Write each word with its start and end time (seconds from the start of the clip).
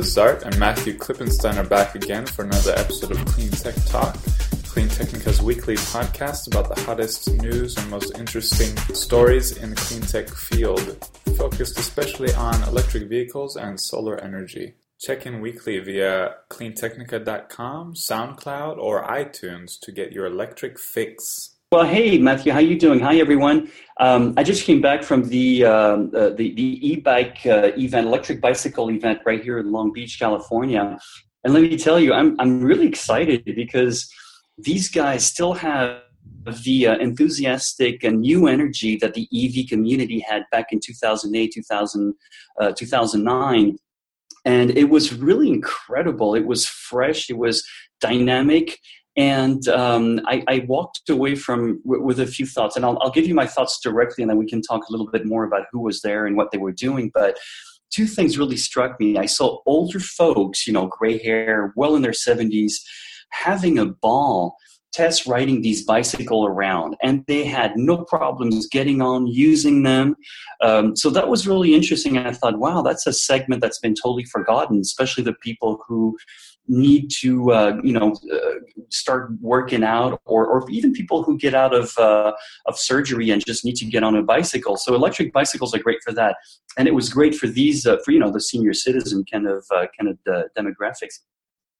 Zart 0.00 0.42
and 0.42 0.58
Matthew 0.58 0.96
Klippenstein 0.96 1.56
are 1.56 1.68
back 1.68 1.94
again 1.94 2.24
for 2.24 2.44
another 2.44 2.72
episode 2.76 3.10
of 3.12 3.24
Clean 3.26 3.50
Tech 3.50 3.74
Talk, 3.86 4.14
Clean 4.64 4.88
Technica's 4.88 5.42
weekly 5.42 5.74
podcast 5.74 6.46
about 6.46 6.74
the 6.74 6.80
hottest 6.82 7.30
news 7.34 7.76
and 7.76 7.90
most 7.90 8.16
interesting 8.18 8.76
stories 8.94 9.56
in 9.58 9.70
the 9.70 9.76
clean 9.76 10.00
tech 10.00 10.28
field, 10.28 11.06
focused 11.36 11.78
especially 11.78 12.32
on 12.34 12.62
electric 12.68 13.08
vehicles 13.08 13.56
and 13.56 13.80
solar 13.80 14.18
energy. 14.20 14.74
Check 14.98 15.26
in 15.26 15.40
weekly 15.40 15.78
via 15.78 16.36
cleantechnica.com, 16.50 17.94
SoundCloud, 17.94 18.78
or 18.78 19.06
iTunes 19.06 19.78
to 19.80 19.92
get 19.92 20.12
your 20.12 20.26
electric 20.26 20.78
fix. 20.78 21.49
Well, 21.72 21.86
hey 21.86 22.18
Matthew, 22.18 22.50
how 22.50 22.58
you 22.58 22.76
doing? 22.76 22.98
Hi 22.98 23.18
everyone. 23.20 23.70
Um, 24.00 24.34
I 24.36 24.42
just 24.42 24.64
came 24.64 24.80
back 24.80 25.04
from 25.04 25.28
the 25.28 25.64
um, 25.64 26.10
uh, 26.12 26.30
the, 26.30 26.46
e-bike 26.58 27.46
uh, 27.46 27.70
event, 27.78 28.08
electric 28.08 28.40
bicycle 28.40 28.90
event, 28.90 29.20
right 29.24 29.40
here 29.40 29.60
in 29.60 29.70
Long 29.70 29.92
Beach, 29.92 30.18
California. 30.18 30.98
And 31.44 31.54
let 31.54 31.62
me 31.62 31.78
tell 31.78 32.00
you, 32.00 32.12
I'm 32.12 32.34
I'm 32.40 32.60
really 32.60 32.88
excited 32.88 33.44
because 33.44 34.12
these 34.58 34.90
guys 34.90 35.24
still 35.24 35.52
have 35.52 36.00
the 36.64 36.88
uh, 36.88 36.98
enthusiastic 36.98 38.02
and 38.02 38.22
new 38.22 38.48
energy 38.48 38.96
that 38.96 39.14
the 39.14 39.28
EV 39.32 39.68
community 39.68 40.18
had 40.18 40.46
back 40.50 40.72
in 40.72 40.80
2008, 40.80 41.52
2000, 41.54 42.14
uh, 42.60 42.72
2009. 42.72 43.78
And 44.44 44.76
it 44.76 44.90
was 44.90 45.14
really 45.14 45.48
incredible. 45.48 46.34
It 46.34 46.46
was 46.46 46.66
fresh. 46.66 47.30
It 47.30 47.38
was 47.38 47.64
dynamic 48.00 48.80
and 49.20 49.68
um, 49.68 50.22
I, 50.24 50.42
I, 50.48 50.64
walked 50.66 51.10
away 51.10 51.34
from 51.34 51.82
w- 51.82 52.02
with 52.02 52.20
a 52.20 52.26
few 52.26 52.46
thoughts, 52.46 52.74
and 52.74 52.86
I'll, 52.86 52.96
I'll, 53.02 53.10
give 53.10 53.26
you 53.26 53.34
my 53.34 53.46
thoughts 53.46 53.78
directly, 53.78 54.22
and 54.22 54.30
then 54.30 54.38
we 54.38 54.48
can 54.48 54.62
talk 54.62 54.88
a 54.88 54.90
little 54.90 55.10
bit 55.10 55.26
more 55.26 55.44
about 55.44 55.66
who 55.70 55.80
was 55.80 56.00
there 56.00 56.24
and 56.24 56.38
what 56.38 56.52
they 56.52 56.58
were 56.58 56.72
doing. 56.72 57.10
But 57.12 57.38
two 57.90 58.06
things 58.06 58.38
really 58.38 58.56
struck 58.56 58.98
me. 58.98 59.18
I 59.18 59.26
saw 59.26 59.58
older 59.66 60.00
folks, 60.00 60.66
you 60.66 60.72
know, 60.72 60.86
gray 60.86 61.22
hair, 61.22 61.74
well 61.76 61.96
in 61.96 62.02
their 62.02 62.14
seventies, 62.14 62.82
having 63.28 63.78
a 63.78 63.84
ball 63.84 64.56
test 64.92 65.26
riding 65.26 65.62
these 65.62 65.84
bicycle 65.84 66.46
around 66.46 66.96
and 67.00 67.24
they 67.28 67.44
had 67.44 67.76
no 67.76 68.04
problems 68.04 68.66
getting 68.66 69.00
on 69.00 69.24
using 69.26 69.84
them 69.84 70.16
um, 70.62 70.96
so 70.96 71.10
that 71.10 71.28
was 71.28 71.46
really 71.46 71.76
interesting 71.76 72.16
and 72.16 72.26
i 72.26 72.32
thought 72.32 72.58
wow 72.58 72.82
that's 72.82 73.06
a 73.06 73.12
segment 73.12 73.62
that's 73.62 73.78
been 73.78 73.94
totally 73.94 74.24
forgotten 74.24 74.80
especially 74.80 75.22
the 75.22 75.32
people 75.34 75.80
who 75.86 76.16
need 76.68 77.10
to 77.20 77.52
uh, 77.52 77.80
you 77.82 77.92
know 77.92 78.14
uh, 78.32 78.60
start 78.88 79.32
working 79.40 79.82
out 79.82 80.20
or, 80.24 80.46
or 80.46 80.70
even 80.70 80.92
people 80.92 81.22
who 81.22 81.36
get 81.36 81.54
out 81.54 81.74
of 81.74 81.96
uh, 81.98 82.32
of 82.66 82.78
surgery 82.78 83.30
and 83.30 83.44
just 83.44 83.64
need 83.64 83.76
to 83.76 83.84
get 83.84 84.02
on 84.02 84.16
a 84.16 84.22
bicycle. 84.22 84.76
So 84.76 84.94
electric 84.94 85.32
bicycles 85.32 85.74
are 85.74 85.78
great 85.78 85.98
for 86.04 86.12
that. 86.14 86.36
And 86.78 86.86
it 86.86 86.94
was 86.94 87.08
great 87.08 87.34
for 87.34 87.46
these 87.46 87.86
uh, 87.86 87.98
for 88.04 88.12
you 88.12 88.18
know 88.18 88.30
the 88.30 88.40
senior 88.40 88.72
citizen 88.72 89.24
kind 89.30 89.46
of 89.46 89.64
uh, 89.74 89.86
kind 89.98 90.10
of 90.10 90.18
uh, 90.32 90.42
demographics. 90.56 91.20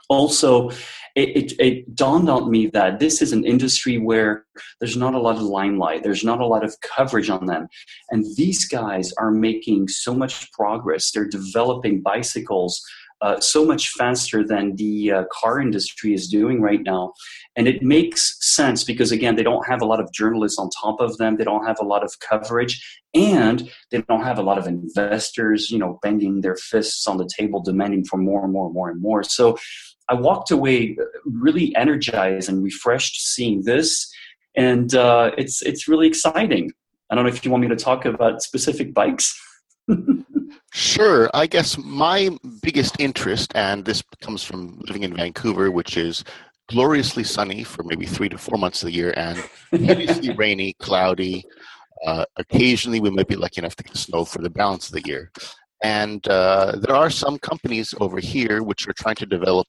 Also 0.08 0.70
it, 1.14 1.36
it, 1.36 1.53
it, 1.61 1.95
dawned 1.95 2.28
on 2.28 2.51
me 2.51 2.67
that 2.69 2.98
this 2.98 3.20
is 3.23 3.33
an 3.33 3.45
industry 3.45 3.98
where 3.98 4.45
there's 4.81 4.97
not 4.97 5.14
a 5.14 5.20
lot 5.20 5.36
of 5.36 5.42
limelight. 5.42 6.03
There's 6.03 6.25
not 6.25 6.41
a 6.41 6.47
lot 6.47 6.64
of 6.64 6.75
coverage 6.81 7.31
on 7.31 7.47
them. 7.47 7.69
And 8.11 8.25
these 8.36 8.67
guys 8.67 9.12
are 9.14 9.31
making 9.31 9.89
so 9.89 10.14
much 10.14 10.51
progress. 10.53 11.11
They're 11.11 11.28
developing 11.28 12.01
bicycles 12.01 12.83
uh, 13.22 13.38
so 13.40 13.64
much 13.64 13.90
faster 13.90 14.46
than 14.46 14.76
the 14.76 15.12
uh, 15.12 15.24
car 15.32 15.60
industry 15.60 16.14
is 16.14 16.28
doing 16.28 16.60
right 16.60 16.82
now. 16.82 17.12
And 17.56 17.68
it 17.68 17.82
makes 17.82 18.36
sense 18.40 18.84
because, 18.84 19.12
again, 19.12 19.36
they 19.36 19.42
don't 19.42 19.66
have 19.66 19.82
a 19.82 19.84
lot 19.84 20.00
of 20.00 20.12
journalists 20.12 20.58
on 20.58 20.70
top 20.70 21.00
of 21.00 21.18
them, 21.18 21.36
they 21.36 21.44
don't 21.44 21.66
have 21.66 21.78
a 21.80 21.84
lot 21.84 22.02
of 22.02 22.18
coverage, 22.20 22.82
and 23.14 23.70
they 23.90 24.02
don't 24.02 24.22
have 24.22 24.39
a 24.39 24.42
lot 24.42 24.58
of 24.58 24.67
investors, 24.67 25.70
you 25.70 25.78
know, 25.78 25.98
banging 26.02 26.40
their 26.40 26.56
fists 26.56 27.06
on 27.06 27.18
the 27.18 27.28
table, 27.36 27.61
demanding 27.62 28.05
for 28.05 28.17
more 28.17 28.45
and 28.45 28.52
more 28.52 28.67
and 28.67 28.74
more 28.74 28.90
and 28.90 29.02
more. 29.02 29.22
So 29.22 29.58
I 30.08 30.14
walked 30.14 30.50
away 30.50 30.96
really 31.24 31.74
energized 31.77 32.48
and 32.48 32.62
refreshed 32.62 33.20
seeing 33.20 33.62
this. 33.62 34.12
And 34.56 34.95
uh, 34.95 35.30
it's 35.39 35.62
it's 35.62 35.86
really 35.86 36.08
exciting. 36.08 36.72
I 37.11 37.14
don't 37.14 37.24
know 37.24 37.30
if 37.30 37.45
you 37.45 37.50
want 37.50 37.62
me 37.62 37.68
to 37.68 37.77
talk 37.77 38.05
about 38.05 38.42
specific 38.42 38.92
bikes. 38.92 39.39
Sure. 40.73 41.29
I 41.35 41.47
guess 41.47 41.77
my 41.79 42.31
biggest 42.63 43.01
interest, 43.01 43.53
and 43.55 43.85
this 43.85 44.03
comes 44.20 44.45
from 44.45 44.79
living 44.86 45.03
in 45.03 45.17
Vancouver, 45.17 45.70
which 45.70 45.97
is 45.97 46.25
gloriously 46.69 47.25
sunny 47.25 47.64
for 47.64 47.83
maybe 47.83 48.07
three 48.07 48.29
to 48.29 48.39
four 48.39 48.57
months 48.57 48.83
of 48.83 48.86
the 48.86 48.92
year 48.92 49.13
and 49.17 49.42
hideously 49.73 50.33
rainy, 50.36 50.75
cloudy. 50.75 51.45
Uh, 52.07 52.25
occasionally, 52.36 53.01
we 53.01 53.11
might 53.11 53.27
be 53.27 53.35
lucky 53.36 53.61
enough 53.61 53.75
to 53.77 53.83
get 53.83 53.97
snow 53.97 54.25
for 54.25 54.41
the 54.41 54.48
balance 54.48 54.86
of 54.89 54.95
the 54.95 55.08
year. 55.08 55.33
And 55.83 56.27
uh, 56.29 56.77
there 56.81 56.95
are 56.95 57.11
some 57.11 57.39
companies 57.39 57.95
over 58.01 58.20
here 58.20 58.63
which 58.63 58.87
are 58.87 58.92
trying 58.92 59.17
to 59.17 59.27
develop 59.27 59.67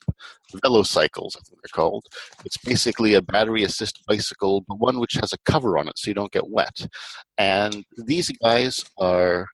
velocycles, 0.56 1.38
I 1.38 1.42
think 1.42 1.62
they're 1.62 1.74
called. 1.74 2.06
It's 2.46 2.58
basically 2.58 3.14
a 3.16 3.22
battery 3.22 3.64
assisted 3.64 4.04
bicycle, 4.08 4.62
but 4.68 4.80
one 4.80 5.00
which 5.00 5.14
has 5.14 5.34
a 5.34 5.38
cover 5.52 5.78
on 5.78 5.88
it 5.88 5.98
so 5.98 6.10
you 6.10 6.14
don't 6.14 6.32
get 6.32 6.50
wet. 6.50 6.86
And 7.38 7.86
these 7.98 8.30
guys 8.44 8.84
are 8.98 9.48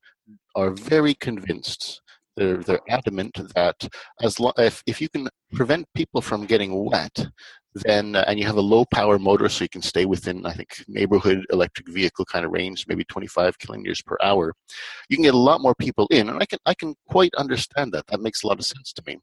are 0.57 0.71
very 0.71 1.13
convinced. 1.13 2.01
They're, 2.35 2.57
they're 2.57 2.81
adamant 2.89 3.39
that 3.55 3.87
as 4.21 4.39
lo- 4.39 4.53
if, 4.57 4.83
if 4.85 5.01
you 5.01 5.09
can 5.09 5.29
prevent 5.53 5.87
people 5.95 6.21
from 6.21 6.45
getting 6.45 6.85
wet, 6.85 7.27
then 7.85 8.15
uh, 8.15 8.23
and 8.27 8.39
you 8.39 8.45
have 8.45 8.57
a 8.57 8.61
low 8.61 8.85
power 8.85 9.19
motor 9.19 9.47
so 9.49 9.63
you 9.63 9.69
can 9.69 9.81
stay 9.81 10.05
within 10.05 10.45
i 10.45 10.53
think 10.53 10.83
neighborhood 10.87 11.45
electric 11.51 11.87
vehicle 11.89 12.25
kind 12.25 12.45
of 12.45 12.51
range 12.51 12.85
maybe 12.87 13.03
25 13.05 13.57
kilometers 13.59 14.01
per 14.01 14.17
hour 14.23 14.53
you 15.09 15.17
can 15.17 15.23
get 15.23 15.33
a 15.33 15.37
lot 15.37 15.61
more 15.61 15.75
people 15.75 16.07
in 16.09 16.29
and 16.29 16.41
i 16.41 16.45
can 16.45 16.59
i 16.65 16.73
can 16.73 16.95
quite 17.07 17.33
understand 17.35 17.91
that 17.91 18.05
that 18.07 18.21
makes 18.21 18.43
a 18.43 18.47
lot 18.47 18.59
of 18.59 18.65
sense 18.65 18.93
to 18.93 19.03
me 19.05 19.17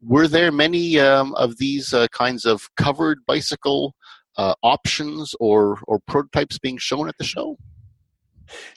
were 0.00 0.28
there 0.28 0.52
many 0.52 0.98
um, 1.00 1.34
of 1.34 1.56
these 1.58 1.92
uh, 1.92 2.06
kinds 2.08 2.44
of 2.44 2.68
covered 2.76 3.18
bicycle 3.26 3.94
uh, 4.36 4.54
options 4.62 5.34
or 5.40 5.78
or 5.88 5.98
prototypes 6.06 6.58
being 6.58 6.78
shown 6.78 7.08
at 7.08 7.16
the 7.18 7.24
show 7.24 7.56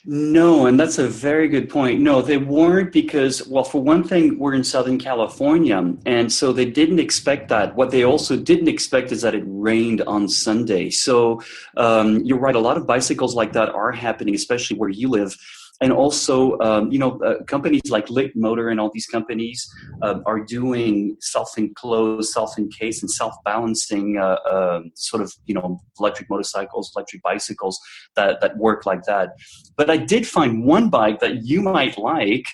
no, 0.04 0.66
and 0.66 0.78
that's 0.78 0.98
a 0.98 1.08
very 1.08 1.48
good 1.48 1.68
point. 1.68 2.00
No, 2.00 2.22
they 2.22 2.36
weren't 2.36 2.92
because, 2.92 3.46
well, 3.46 3.64
for 3.64 3.82
one 3.82 4.02
thing, 4.02 4.38
we're 4.38 4.54
in 4.54 4.64
Southern 4.64 4.98
California, 4.98 5.94
and 6.06 6.32
so 6.32 6.52
they 6.52 6.64
didn't 6.64 6.98
expect 6.98 7.48
that. 7.48 7.74
What 7.76 7.90
they 7.90 8.04
also 8.04 8.36
didn't 8.36 8.68
expect 8.68 9.12
is 9.12 9.22
that 9.22 9.34
it 9.34 9.44
rained 9.46 10.02
on 10.02 10.28
Sunday. 10.28 10.90
So 10.90 11.42
um, 11.76 12.24
you're 12.24 12.38
right, 12.38 12.54
a 12.54 12.60
lot 12.60 12.76
of 12.76 12.86
bicycles 12.86 13.34
like 13.34 13.52
that 13.52 13.68
are 13.70 13.92
happening, 13.92 14.34
especially 14.34 14.76
where 14.76 14.88
you 14.88 15.08
live 15.08 15.36
and 15.80 15.92
also 15.92 16.58
um, 16.60 16.90
you 16.92 16.98
know 16.98 17.18
uh, 17.20 17.42
companies 17.44 17.90
like 17.90 18.10
Lit 18.10 18.36
Motors 18.36 18.70
and 18.70 18.80
all 18.80 18.90
these 18.92 19.06
companies 19.06 19.68
uh, 20.02 20.20
are 20.26 20.40
doing 20.40 21.16
self-enclosed 21.20 22.30
self-encased 22.30 23.02
and 23.02 23.10
self-balancing 23.10 24.18
uh, 24.18 24.36
um, 24.50 24.90
sort 24.94 25.22
of 25.22 25.32
you 25.46 25.54
know 25.54 25.80
electric 25.98 26.28
motorcycles 26.28 26.92
electric 26.94 27.22
bicycles 27.22 27.78
that, 28.16 28.40
that 28.40 28.56
work 28.56 28.86
like 28.86 29.02
that. 29.04 29.30
But 29.76 29.90
i 29.90 29.96
did 29.96 30.26
find 30.26 30.64
one 30.64 30.90
bike 30.90 31.20
that 31.20 31.44
you 31.44 31.62
might 31.62 31.96
like 31.98 32.46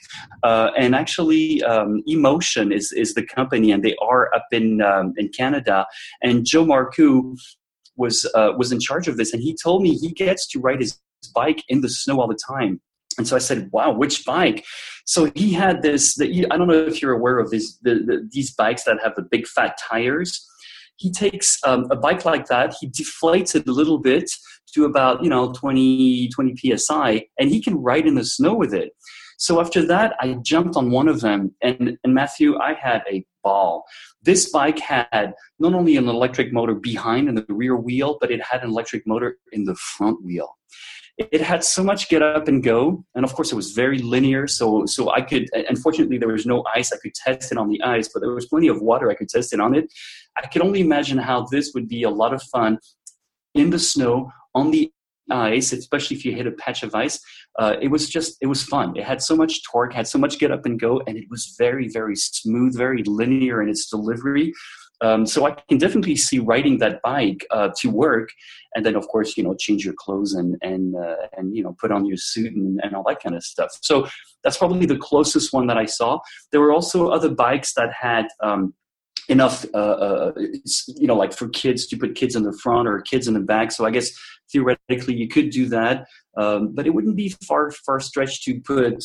uh, 0.42 0.70
and 0.76 0.94
actually 0.94 1.62
um, 1.64 2.02
emotion 2.06 2.72
is, 2.72 2.92
is 2.92 3.14
the 3.14 3.24
company 3.26 3.72
and 3.72 3.82
they 3.82 3.96
are 4.00 4.32
up 4.34 4.46
in, 4.52 4.82
um, 4.82 5.12
in 5.16 5.28
canada. 5.28 5.86
And 6.22 6.46
joe 6.46 6.64
marcoux 6.64 7.36
was 7.96 8.26
uh, 8.34 8.52
was 8.56 8.72
in 8.72 8.80
charge 8.80 9.08
of 9.08 9.16
this 9.16 9.32
and 9.32 9.42
he 9.42 9.56
told 9.60 9.82
me 9.82 9.94
he 9.94 10.12
gets 10.12 10.46
to 10.48 10.60
ride 10.60 10.80
his 10.80 10.98
bike 11.34 11.62
in 11.68 11.80
the 11.80 11.88
snow 11.88 12.20
all 12.20 12.28
the 12.28 12.38
time 12.48 12.80
and 13.18 13.26
so 13.26 13.36
I 13.36 13.38
said, 13.38 13.70
"Wow, 13.72 13.92
which 13.92 14.24
bike?" 14.24 14.64
So 15.04 15.30
he 15.34 15.52
had 15.52 15.82
this. 15.82 16.16
The, 16.16 16.46
I 16.50 16.56
don't 16.56 16.68
know 16.68 16.74
if 16.74 17.00
you're 17.00 17.12
aware 17.12 17.38
of 17.38 17.50
these 17.50 17.78
the, 17.82 17.94
the, 17.94 18.28
these 18.32 18.54
bikes 18.54 18.84
that 18.84 18.98
have 19.02 19.14
the 19.14 19.22
big 19.22 19.46
fat 19.46 19.78
tires. 19.88 20.46
He 20.96 21.12
takes 21.12 21.58
um, 21.64 21.86
a 21.90 21.96
bike 21.96 22.24
like 22.24 22.46
that, 22.46 22.74
he 22.80 22.88
deflates 22.88 23.54
it 23.54 23.68
a 23.68 23.72
little 23.72 23.98
bit 23.98 24.30
to 24.74 24.84
about 24.84 25.22
you 25.22 25.30
know 25.30 25.52
20 25.52 26.28
20 26.28 26.76
psi, 26.76 27.26
and 27.38 27.50
he 27.50 27.62
can 27.62 27.76
ride 27.76 28.06
in 28.06 28.14
the 28.14 28.24
snow 28.24 28.54
with 28.54 28.74
it. 28.74 28.92
So 29.36 29.60
after 29.60 29.86
that, 29.86 30.14
I 30.20 30.34
jumped 30.42 30.76
on 30.76 30.90
one 30.90 31.08
of 31.08 31.20
them, 31.20 31.54
and, 31.62 31.98
and 32.02 32.14
Matthew, 32.14 32.58
I 32.58 32.74
had 32.74 33.02
a 33.10 33.24
ball. 33.42 33.84
This 34.22 34.50
bike 34.50 34.78
had 34.78 35.34
not 35.58 35.74
only 35.74 35.96
an 35.96 36.08
electric 36.08 36.52
motor 36.52 36.74
behind 36.74 37.28
in 37.28 37.34
the 37.36 37.46
rear 37.48 37.76
wheel, 37.76 38.18
but 38.20 38.30
it 38.30 38.42
had 38.42 38.62
an 38.62 38.70
electric 38.70 39.06
motor 39.06 39.36
in 39.52 39.64
the 39.64 39.76
front 39.76 40.24
wheel. 40.24 40.56
It 41.18 41.40
had 41.40 41.62
so 41.64 41.82
much 41.84 42.08
get 42.08 42.22
up 42.22 42.46
and 42.46 42.62
go 42.62 43.02
and 43.14 43.24
of 43.24 43.32
course 43.32 43.50
it 43.50 43.54
was 43.54 43.72
very 43.72 44.00
linear 44.00 44.46
so 44.46 44.84
so 44.84 45.10
i 45.18 45.22
could 45.22 45.44
uh, 45.56 45.62
unfortunately 45.70 46.18
there 46.18 46.28
was 46.28 46.44
no 46.44 46.62
ice. 46.74 46.92
I 46.92 46.98
could 47.02 47.14
test 47.14 47.50
it 47.52 47.56
on 47.56 47.70
the 47.70 47.80
ice 47.80 48.10
but 48.12 48.20
there 48.20 48.34
was 48.34 48.44
plenty 48.52 48.68
of 48.68 48.82
water. 48.82 49.10
I 49.10 49.14
could 49.14 49.30
test 49.30 49.54
it 49.54 49.60
on 49.66 49.74
it. 49.74 49.86
I 50.36 50.46
could 50.48 50.60
only 50.60 50.80
imagine 50.82 51.16
how 51.16 51.46
this 51.50 51.72
would 51.74 51.88
be 51.88 52.02
a 52.02 52.10
lot 52.10 52.34
of 52.34 52.42
fun 52.42 52.78
in 53.54 53.70
the 53.70 53.78
snow 53.78 54.30
on 54.54 54.70
the 54.72 54.92
ice 55.30 55.72
especially 55.72 56.16
if 56.16 56.24
you 56.24 56.32
hit 56.34 56.46
a 56.46 56.52
patch 56.52 56.82
of 56.82 56.94
ice 56.94 57.20
uh, 57.58 57.76
it 57.80 57.88
was 57.88 58.08
just 58.08 58.36
it 58.40 58.46
was 58.46 58.62
fun 58.62 58.96
it 58.96 59.04
had 59.04 59.22
so 59.22 59.36
much 59.36 59.62
torque 59.64 59.92
had 59.92 60.06
so 60.06 60.18
much 60.18 60.38
get 60.38 60.50
up 60.50 60.64
and 60.66 60.80
go 60.80 61.00
and 61.06 61.16
it 61.16 61.24
was 61.30 61.54
very 61.58 61.88
very 61.88 62.16
smooth 62.16 62.76
very 62.76 63.02
linear 63.04 63.62
in 63.62 63.68
its 63.68 63.88
delivery 63.88 64.52
Um, 65.02 65.26
so 65.26 65.46
I 65.46 65.50
can 65.68 65.78
definitely 65.78 66.16
see 66.16 66.38
riding 66.38 66.78
that 66.78 67.02
bike 67.02 67.46
uh, 67.50 67.68
to 67.80 67.90
work, 67.90 68.30
and 68.74 68.84
then 68.84 68.96
of 68.96 69.06
course 69.08 69.36
you 69.36 69.44
know 69.44 69.54
change 69.54 69.84
your 69.84 69.94
clothes 69.94 70.32
and 70.32 70.56
and 70.62 70.96
uh, 70.96 71.28
and 71.36 71.54
you 71.54 71.62
know 71.62 71.76
put 71.78 71.92
on 71.92 72.06
your 72.06 72.16
suit 72.16 72.54
and, 72.54 72.80
and 72.82 72.94
all 72.94 73.04
that 73.08 73.22
kind 73.22 73.36
of 73.36 73.44
stuff. 73.44 73.70
So 73.82 74.08
that's 74.42 74.56
probably 74.56 74.86
the 74.86 74.96
closest 74.96 75.52
one 75.52 75.66
that 75.66 75.76
I 75.76 75.84
saw. 75.86 76.18
There 76.50 76.60
were 76.60 76.72
also 76.72 77.08
other 77.08 77.28
bikes 77.28 77.74
that 77.74 77.92
had. 77.92 78.26
Um, 78.42 78.74
enough 79.28 79.64
uh, 79.74 79.76
uh, 79.76 80.32
you 80.86 81.06
know 81.06 81.16
like 81.16 81.32
for 81.32 81.48
kids 81.48 81.86
to 81.86 81.96
put 81.96 82.14
kids 82.14 82.36
in 82.36 82.42
the 82.42 82.56
front 82.62 82.86
or 82.88 83.00
kids 83.00 83.26
in 83.28 83.34
the 83.34 83.40
back. 83.40 83.72
So 83.72 83.84
i 83.84 83.90
guess 83.90 84.10
theoretically 84.52 85.14
you 85.14 85.28
could 85.28 85.50
do 85.50 85.68
that 85.68 86.06
um, 86.36 86.74
but 86.74 86.86
it 86.86 86.90
wouldn't 86.90 87.16
be 87.16 87.34
far 87.46 87.70
far 87.70 88.00
stretched 88.00 88.44
to 88.44 88.60
put 88.60 89.04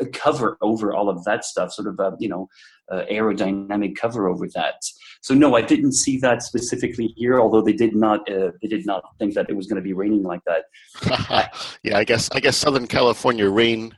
a 0.00 0.06
cover 0.06 0.56
over 0.60 0.94
all 0.94 1.08
of 1.08 1.22
that 1.24 1.44
stuff 1.44 1.72
sort 1.72 1.88
of 1.88 1.98
a 2.00 2.16
you 2.18 2.28
know 2.28 2.48
uh, 2.92 3.04
aerodynamic 3.10 3.96
cover 3.96 4.28
over 4.28 4.46
that 4.54 4.74
so 5.20 5.34
no 5.34 5.56
i 5.56 5.62
didn't 5.62 5.92
see 5.92 6.18
that 6.18 6.42
specifically 6.42 7.12
here 7.16 7.40
although 7.40 7.62
they 7.62 7.72
did 7.72 7.94
not 7.94 8.20
uh, 8.30 8.50
they 8.60 8.68
did 8.68 8.84
not 8.86 9.02
think 9.18 9.34
that 9.34 9.48
it 9.48 9.56
was 9.56 9.66
going 9.66 9.76
to 9.76 9.82
be 9.82 9.94
raining 9.94 10.22
like 10.22 10.42
that 10.44 10.64
yeah 11.82 11.98
i 11.98 12.04
guess 12.04 12.30
i 12.32 12.40
guess 12.40 12.56
southern 12.56 12.86
california 12.86 13.48
rain 13.48 13.94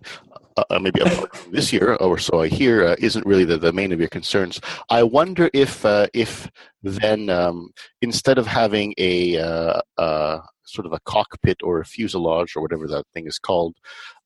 uh, 0.56 0.64
uh 0.70 0.78
maybe 0.78 1.00
this 1.50 1.72
year 1.72 1.94
or 1.96 2.16
so 2.18 2.40
I 2.40 2.48
hear 2.48 2.84
uh, 2.84 2.96
isn't 3.00 3.26
really 3.26 3.44
the, 3.44 3.58
the 3.58 3.72
main 3.72 3.90
of 3.90 3.98
your 3.98 4.08
concerns. 4.08 4.60
I 4.88 5.02
wonder 5.02 5.50
if 5.52 5.84
uh, 5.84 6.06
if 6.14 6.48
then 6.84 7.28
um, 7.28 7.70
instead 8.02 8.38
of 8.38 8.46
having 8.46 8.94
a 8.98 9.82
sort 10.64 10.86
of 10.86 10.92
a 10.92 11.00
cockpit 11.04 11.58
or 11.62 11.80
a 11.80 11.84
fuselage 11.84 12.56
or 12.56 12.62
whatever 12.62 12.86
that 12.88 13.04
thing 13.14 13.26
is 13.26 13.38
called, 13.38 13.76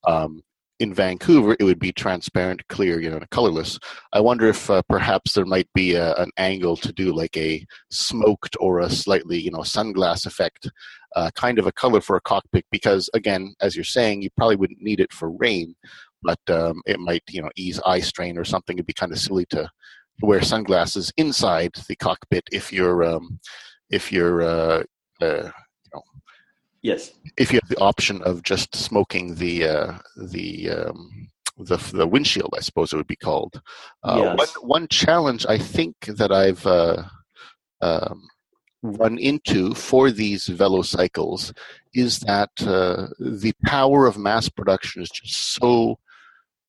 um, 0.06 0.42
in 0.80 0.94
Vancouver, 0.94 1.56
it 1.58 1.64
would 1.64 1.78
be 1.78 1.92
transparent, 1.92 2.66
clear, 2.68 3.00
you 3.00 3.10
know, 3.10 3.20
colorless. 3.30 3.78
I 4.12 4.20
wonder 4.20 4.46
if 4.46 4.70
uh, 4.70 4.82
perhaps 4.88 5.32
there 5.32 5.44
might 5.44 5.68
be 5.74 5.94
a, 5.94 6.14
an 6.14 6.30
angle 6.36 6.76
to 6.76 6.92
do 6.92 7.12
like 7.12 7.36
a 7.36 7.64
smoked 7.90 8.56
or 8.60 8.80
a 8.80 8.90
slightly, 8.90 9.38
you 9.38 9.50
know, 9.50 9.58
sunglass 9.58 10.26
effect, 10.26 10.70
uh, 11.16 11.30
kind 11.34 11.58
of 11.58 11.66
a 11.66 11.72
color 11.72 12.00
for 12.00 12.16
a 12.16 12.20
cockpit. 12.20 12.64
Because 12.70 13.10
again, 13.14 13.54
as 13.60 13.74
you're 13.74 13.84
saying, 13.84 14.22
you 14.22 14.30
probably 14.36 14.56
wouldn't 14.56 14.82
need 14.82 15.00
it 15.00 15.12
for 15.12 15.30
rain, 15.32 15.74
but 16.22 16.40
um, 16.48 16.80
it 16.86 17.00
might, 17.00 17.24
you 17.28 17.42
know, 17.42 17.50
ease 17.56 17.80
eye 17.84 18.00
strain 18.00 18.38
or 18.38 18.44
something. 18.44 18.76
It'd 18.76 18.86
be 18.86 18.92
kind 18.92 19.12
of 19.12 19.18
silly 19.18 19.46
to 19.46 19.68
wear 20.22 20.42
sunglasses 20.42 21.12
inside 21.16 21.72
the 21.88 21.96
cockpit 21.96 22.44
if 22.52 22.72
you're 22.72 23.04
um, 23.04 23.40
if 23.90 24.12
you're 24.12 24.42
uh, 24.42 24.82
uh 25.20 25.50
Yes. 26.82 27.12
If 27.36 27.52
you 27.52 27.60
have 27.62 27.68
the 27.68 27.80
option 27.80 28.22
of 28.22 28.42
just 28.42 28.74
smoking 28.74 29.34
the 29.34 29.66
uh, 29.66 29.98
the 30.16 30.70
um, 30.70 31.28
the 31.56 31.76
the 31.92 32.06
windshield, 32.06 32.54
I 32.56 32.60
suppose 32.60 32.92
it 32.92 32.96
would 32.96 33.06
be 33.06 33.16
called. 33.16 33.60
Uh, 34.02 34.34
yes. 34.38 34.56
one, 34.56 34.68
one 34.68 34.88
challenge 34.88 35.44
I 35.48 35.58
think 35.58 35.94
that 36.06 36.30
I've 36.30 36.64
uh, 36.66 37.02
um, 37.80 38.28
run 38.82 39.18
into 39.18 39.74
for 39.74 40.10
these 40.10 40.46
velocycles 40.46 41.52
is 41.94 42.20
that 42.20 42.50
uh, 42.60 43.08
the 43.18 43.52
power 43.66 44.06
of 44.06 44.16
mass 44.16 44.48
production 44.48 45.02
is 45.02 45.10
just 45.10 45.54
so 45.54 45.98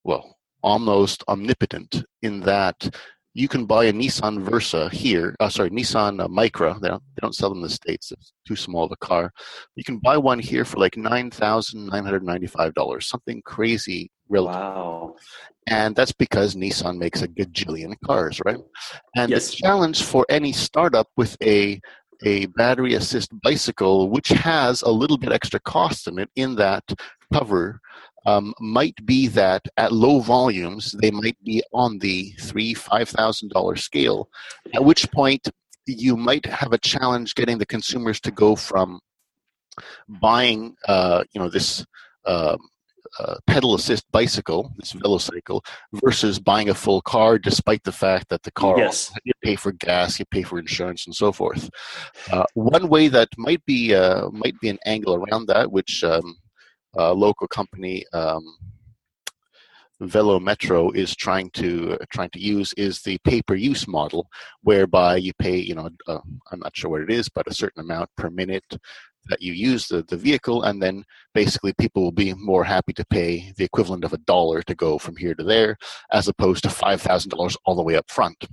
well 0.03 0.37
almost 0.61 1.23
omnipotent 1.27 2.03
in 2.21 2.41
that 2.41 2.95
you 3.39 3.47
can 3.47 3.65
buy 3.65 3.85
a 3.85 3.93
Nissan 3.93 4.41
Versa 4.41 4.89
here. 4.89 5.33
Uh, 5.39 5.47
sorry, 5.47 5.69
Nissan 5.69 6.21
uh, 6.21 6.27
Micra. 6.27 6.79
They 6.81 6.89
don't, 6.89 7.01
they 7.15 7.21
don't 7.21 7.33
sell 7.33 7.47
them 7.49 7.59
in 7.59 7.63
the 7.63 7.69
states; 7.69 8.11
it's 8.11 8.33
too 8.45 8.57
small 8.57 8.83
of 8.83 8.91
a 8.91 8.97
car. 8.97 9.31
You 9.75 9.85
can 9.85 9.97
buy 9.97 10.17
one 10.17 10.39
here 10.39 10.65
for 10.65 10.77
like 10.77 10.97
nine 10.97 11.31
thousand 11.31 11.85
nine 11.85 12.03
hundred 12.03 12.23
ninety-five 12.23 12.73
dollars, 12.73 13.07
something 13.07 13.41
crazy. 13.45 14.11
Relative. 14.27 14.61
Wow! 14.61 15.15
And 15.67 15.95
that's 15.95 16.11
because 16.11 16.55
Nissan 16.55 16.97
makes 16.97 17.21
a 17.21 17.29
gajillion 17.29 17.95
cars, 18.05 18.41
right? 18.45 18.59
And 19.15 19.31
yes. 19.31 19.51
the 19.51 19.55
challenge 19.55 20.03
for 20.03 20.25
any 20.29 20.51
startup 20.51 21.07
with 21.15 21.37
a 21.41 21.79
a 22.23 22.47
battery 22.47 22.95
assist 22.95 23.29
bicycle, 23.41 24.09
which 24.09 24.27
has 24.27 24.81
a 24.81 24.91
little 24.91 25.17
bit 25.17 25.31
extra 25.31 25.61
cost 25.61 26.09
in 26.09 26.19
it, 26.19 26.29
in 26.35 26.55
that 26.55 26.83
cover 27.31 27.79
um, 28.25 28.53
might 28.59 29.05
be 29.05 29.27
that 29.27 29.67
at 29.77 29.91
low 29.91 30.19
volumes 30.19 30.95
they 31.01 31.11
might 31.11 31.37
be 31.43 31.63
on 31.73 31.99
the 31.99 32.31
three 32.39 32.73
five 32.73 33.09
thousand 33.09 33.49
dollar 33.49 33.75
scale 33.75 34.29
at 34.73 34.83
which 34.83 35.09
point 35.11 35.47
you 35.85 36.15
might 36.15 36.45
have 36.45 36.73
a 36.73 36.77
challenge 36.77 37.35
getting 37.35 37.57
the 37.57 37.65
consumers 37.65 38.19
to 38.19 38.31
go 38.31 38.55
from 38.55 38.99
buying 40.21 40.75
uh, 40.87 41.23
you 41.31 41.41
know 41.41 41.49
this 41.49 41.85
uh, 42.25 42.57
uh, 43.17 43.35
pedal 43.47 43.75
assist 43.75 44.09
bicycle, 44.11 44.71
this 44.77 44.93
velocycle, 44.93 45.61
versus 45.93 46.39
buying 46.39 46.69
a 46.69 46.75
full 46.75 47.01
car, 47.01 47.39
despite 47.39 47.83
the 47.83 47.91
fact 47.91 48.29
that 48.29 48.43
the 48.43 48.51
car 48.51 48.77
yes. 48.77 49.11
you 49.23 49.33
pay 49.43 49.55
for 49.55 49.71
gas, 49.71 50.19
you 50.19 50.25
pay 50.25 50.43
for 50.43 50.59
insurance, 50.59 51.05
and 51.05 51.15
so 51.15 51.31
forth. 51.31 51.69
Uh, 52.31 52.43
one 52.53 52.87
way 52.87 53.07
that 53.07 53.29
might 53.37 53.65
be 53.65 53.95
uh, 53.95 54.29
might 54.29 54.59
be 54.59 54.69
an 54.69 54.77
angle 54.85 55.15
around 55.15 55.47
that, 55.47 55.71
which 55.71 56.03
um, 56.03 56.37
uh, 56.97 57.13
local 57.13 57.47
company 57.47 58.05
um, 58.13 58.43
Velometro 60.01 60.95
is 60.95 61.15
trying 61.15 61.49
to 61.51 61.97
uh, 61.99 62.05
trying 62.11 62.29
to 62.31 62.39
use 62.39 62.73
is 62.73 63.01
the 63.01 63.17
pay 63.25 63.41
per 63.41 63.55
use 63.55 63.87
model, 63.87 64.29
whereby 64.61 65.17
you 65.17 65.33
pay 65.39 65.57
you 65.57 65.75
know 65.75 65.89
uh, 66.07 66.19
I'm 66.51 66.59
not 66.59 66.75
sure 66.75 66.89
what 66.89 67.01
it 67.01 67.11
is, 67.11 67.27
but 67.27 67.47
a 67.47 67.53
certain 67.53 67.81
amount 67.81 68.09
per 68.15 68.29
minute 68.29 68.77
that 69.27 69.41
you 69.41 69.51
use 69.53 69.87
the, 69.87 70.03
the 70.03 70.15
vehicle, 70.15 70.63
and 70.63 70.81
then 70.81 71.03
basically 71.33 71.73
people 71.73 72.01
will 72.01 72.13
be 72.13 72.33
more 72.33 72.63
happy 72.63 72.93
to 72.93 73.05
pay 73.05 73.51
the 73.57 73.65
equivalent 73.65 74.05
of 74.05 74.13
a 74.13 74.17
dollar 74.19 74.61
to 74.63 74.73
go 74.73 74.97
from 74.97 75.17
here 75.17 75.35
to 75.35 75.43
there, 75.43 75.77
as 76.11 76.29
opposed 76.29 76.63
to 76.63 76.69
five 76.69 77.01
thousand 77.01 77.31
dollars 77.31 77.57
all 77.65 77.75
the 77.75 77.83
way 77.83 77.97
up 77.97 78.09
front. 78.09 78.47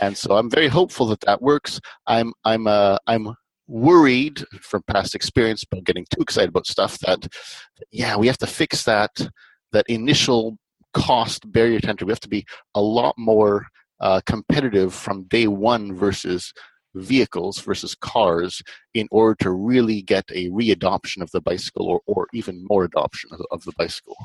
And 0.00 0.16
so 0.16 0.36
I'm 0.36 0.50
very 0.50 0.68
hopeful 0.68 1.06
that 1.08 1.20
that 1.22 1.42
works. 1.42 1.78
I'm 2.06 2.32
I'm 2.44 2.66
uh, 2.66 2.96
I'm 3.06 3.34
worried 3.70 4.44
from 4.60 4.82
past 4.88 5.14
experience 5.14 5.62
about 5.62 5.84
getting 5.84 6.04
too 6.10 6.20
excited 6.20 6.48
about 6.48 6.66
stuff 6.66 6.98
that 6.98 7.28
yeah 7.92 8.16
we 8.16 8.26
have 8.26 8.36
to 8.36 8.46
fix 8.46 8.82
that 8.82 9.10
that 9.72 9.86
initial 9.88 10.58
cost 10.92 11.50
barrier 11.52 11.80
to 11.80 11.88
entry. 11.88 12.06
We 12.06 12.12
have 12.12 12.20
to 12.20 12.28
be 12.28 12.46
a 12.74 12.80
lot 12.80 13.14
more 13.16 13.66
uh, 14.00 14.20
competitive 14.26 14.94
from 14.94 15.24
day 15.24 15.46
one 15.46 15.94
versus 15.94 16.52
vehicles 16.94 17.60
versus 17.60 17.94
cars 17.94 18.62
in 18.94 19.06
order 19.12 19.36
to 19.36 19.52
really 19.52 20.02
get 20.02 20.24
a 20.34 20.48
readoption 20.48 21.22
of 21.22 21.30
the 21.30 21.40
bicycle 21.40 21.86
or, 21.86 22.00
or 22.06 22.26
even 22.32 22.66
more 22.68 22.84
adoption 22.84 23.30
of, 23.32 23.40
of 23.52 23.62
the 23.64 23.72
bicycle 23.78 24.16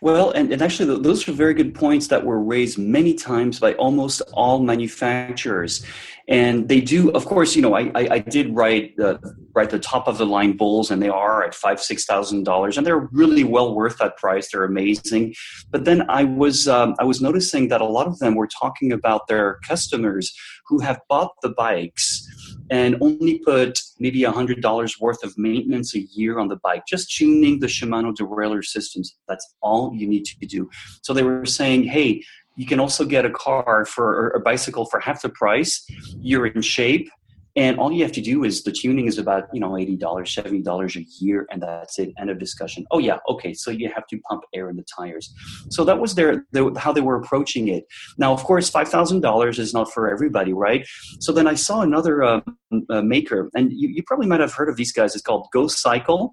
well, 0.00 0.30
and, 0.30 0.52
and 0.52 0.62
actually, 0.62 0.98
those 1.00 1.28
are 1.28 1.32
very 1.32 1.54
good 1.54 1.74
points 1.74 2.08
that 2.08 2.24
were 2.24 2.40
raised 2.42 2.78
many 2.78 3.14
times 3.14 3.60
by 3.60 3.74
almost 3.74 4.20
all 4.32 4.60
manufacturers. 4.60 5.84
And 6.28 6.68
they 6.68 6.80
do, 6.80 7.10
of 7.10 7.24
course, 7.24 7.56
you 7.56 7.62
know, 7.62 7.74
I, 7.74 7.90
I, 7.94 8.08
I 8.10 8.18
did 8.20 8.54
write 8.54 8.96
the, 8.96 9.18
write 9.54 9.70
the 9.70 9.78
top 9.78 10.06
of 10.06 10.18
the 10.18 10.26
line 10.26 10.56
bulls, 10.56 10.90
and 10.90 11.02
they 11.02 11.08
are 11.08 11.42
at 11.42 11.54
five, 11.54 11.80
six 11.80 12.04
thousand 12.04 12.44
dollars, 12.44 12.78
and 12.78 12.86
they're 12.86 13.08
really 13.12 13.44
well 13.44 13.74
worth 13.74 13.98
that 13.98 14.16
price. 14.16 14.50
They're 14.50 14.64
amazing. 14.64 15.34
But 15.70 15.84
then 15.84 16.08
I 16.08 16.24
was 16.24 16.68
um, 16.68 16.94
I 17.00 17.04
was 17.04 17.20
noticing 17.20 17.68
that 17.68 17.80
a 17.80 17.86
lot 17.86 18.06
of 18.06 18.18
them 18.18 18.34
were 18.34 18.46
talking 18.46 18.92
about 18.92 19.26
their 19.26 19.58
customers 19.66 20.32
who 20.68 20.78
have 20.80 21.00
bought 21.08 21.32
the 21.42 21.50
bikes 21.50 22.26
and 22.72 22.96
only 23.02 23.38
put 23.40 23.78
maybe 23.98 24.22
$100 24.22 25.00
worth 25.00 25.22
of 25.22 25.36
maintenance 25.36 25.94
a 25.94 26.00
year 26.00 26.38
on 26.38 26.48
the 26.48 26.56
bike, 26.56 26.84
just 26.88 27.14
tuning 27.14 27.60
the 27.60 27.66
Shimano 27.66 28.14
derailleur 28.16 28.64
systems. 28.64 29.14
That's 29.28 29.46
all 29.60 29.94
you 29.94 30.08
need 30.08 30.24
to 30.24 30.46
do. 30.46 30.70
So 31.02 31.12
they 31.12 31.22
were 31.22 31.44
saying, 31.44 31.84
hey, 31.84 32.22
you 32.56 32.64
can 32.64 32.80
also 32.80 33.04
get 33.04 33.26
a 33.26 33.30
car 33.30 33.84
for 33.84 34.30
a 34.30 34.40
bicycle 34.40 34.86
for 34.86 35.00
half 35.00 35.20
the 35.20 35.28
price. 35.28 35.84
You're 36.18 36.46
in 36.46 36.62
shape 36.62 37.10
and 37.56 37.78
all 37.78 37.92
you 37.92 38.02
have 38.02 38.12
to 38.12 38.20
do 38.20 38.44
is 38.44 38.62
the 38.62 38.72
tuning 38.72 39.06
is 39.06 39.18
about 39.18 39.44
you 39.52 39.60
know 39.60 39.76
eighty 39.76 39.96
dollars, 39.96 40.32
seventy 40.32 40.62
dollars 40.62 40.96
a 40.96 41.04
year, 41.20 41.46
and 41.50 41.62
that's 41.62 41.98
it. 41.98 42.12
End 42.18 42.30
of 42.30 42.38
discussion. 42.38 42.86
Oh 42.90 42.98
yeah, 42.98 43.18
okay. 43.28 43.52
So 43.52 43.70
you 43.70 43.90
have 43.94 44.06
to 44.08 44.18
pump 44.20 44.44
air 44.54 44.70
in 44.70 44.76
the 44.76 44.84
tires. 44.84 45.32
So 45.70 45.84
that 45.84 45.98
was 45.98 46.14
their, 46.14 46.46
their 46.52 46.70
how 46.76 46.92
they 46.92 47.00
were 47.00 47.16
approaching 47.16 47.68
it. 47.68 47.84
Now, 48.18 48.32
of 48.32 48.42
course, 48.44 48.70
five 48.70 48.88
thousand 48.88 49.20
dollars 49.20 49.58
is 49.58 49.74
not 49.74 49.92
for 49.92 50.10
everybody, 50.10 50.52
right? 50.52 50.86
So 51.20 51.32
then 51.32 51.46
I 51.46 51.54
saw 51.54 51.82
another 51.82 52.22
uh, 52.22 52.40
uh, 52.88 53.02
maker, 53.02 53.50
and 53.54 53.70
you, 53.72 53.88
you 53.88 54.02
probably 54.06 54.26
might 54.26 54.40
have 54.40 54.54
heard 54.54 54.68
of 54.68 54.76
these 54.76 54.92
guys. 54.92 55.14
It's 55.14 55.22
called 55.22 55.48
Gocycle. 55.54 56.30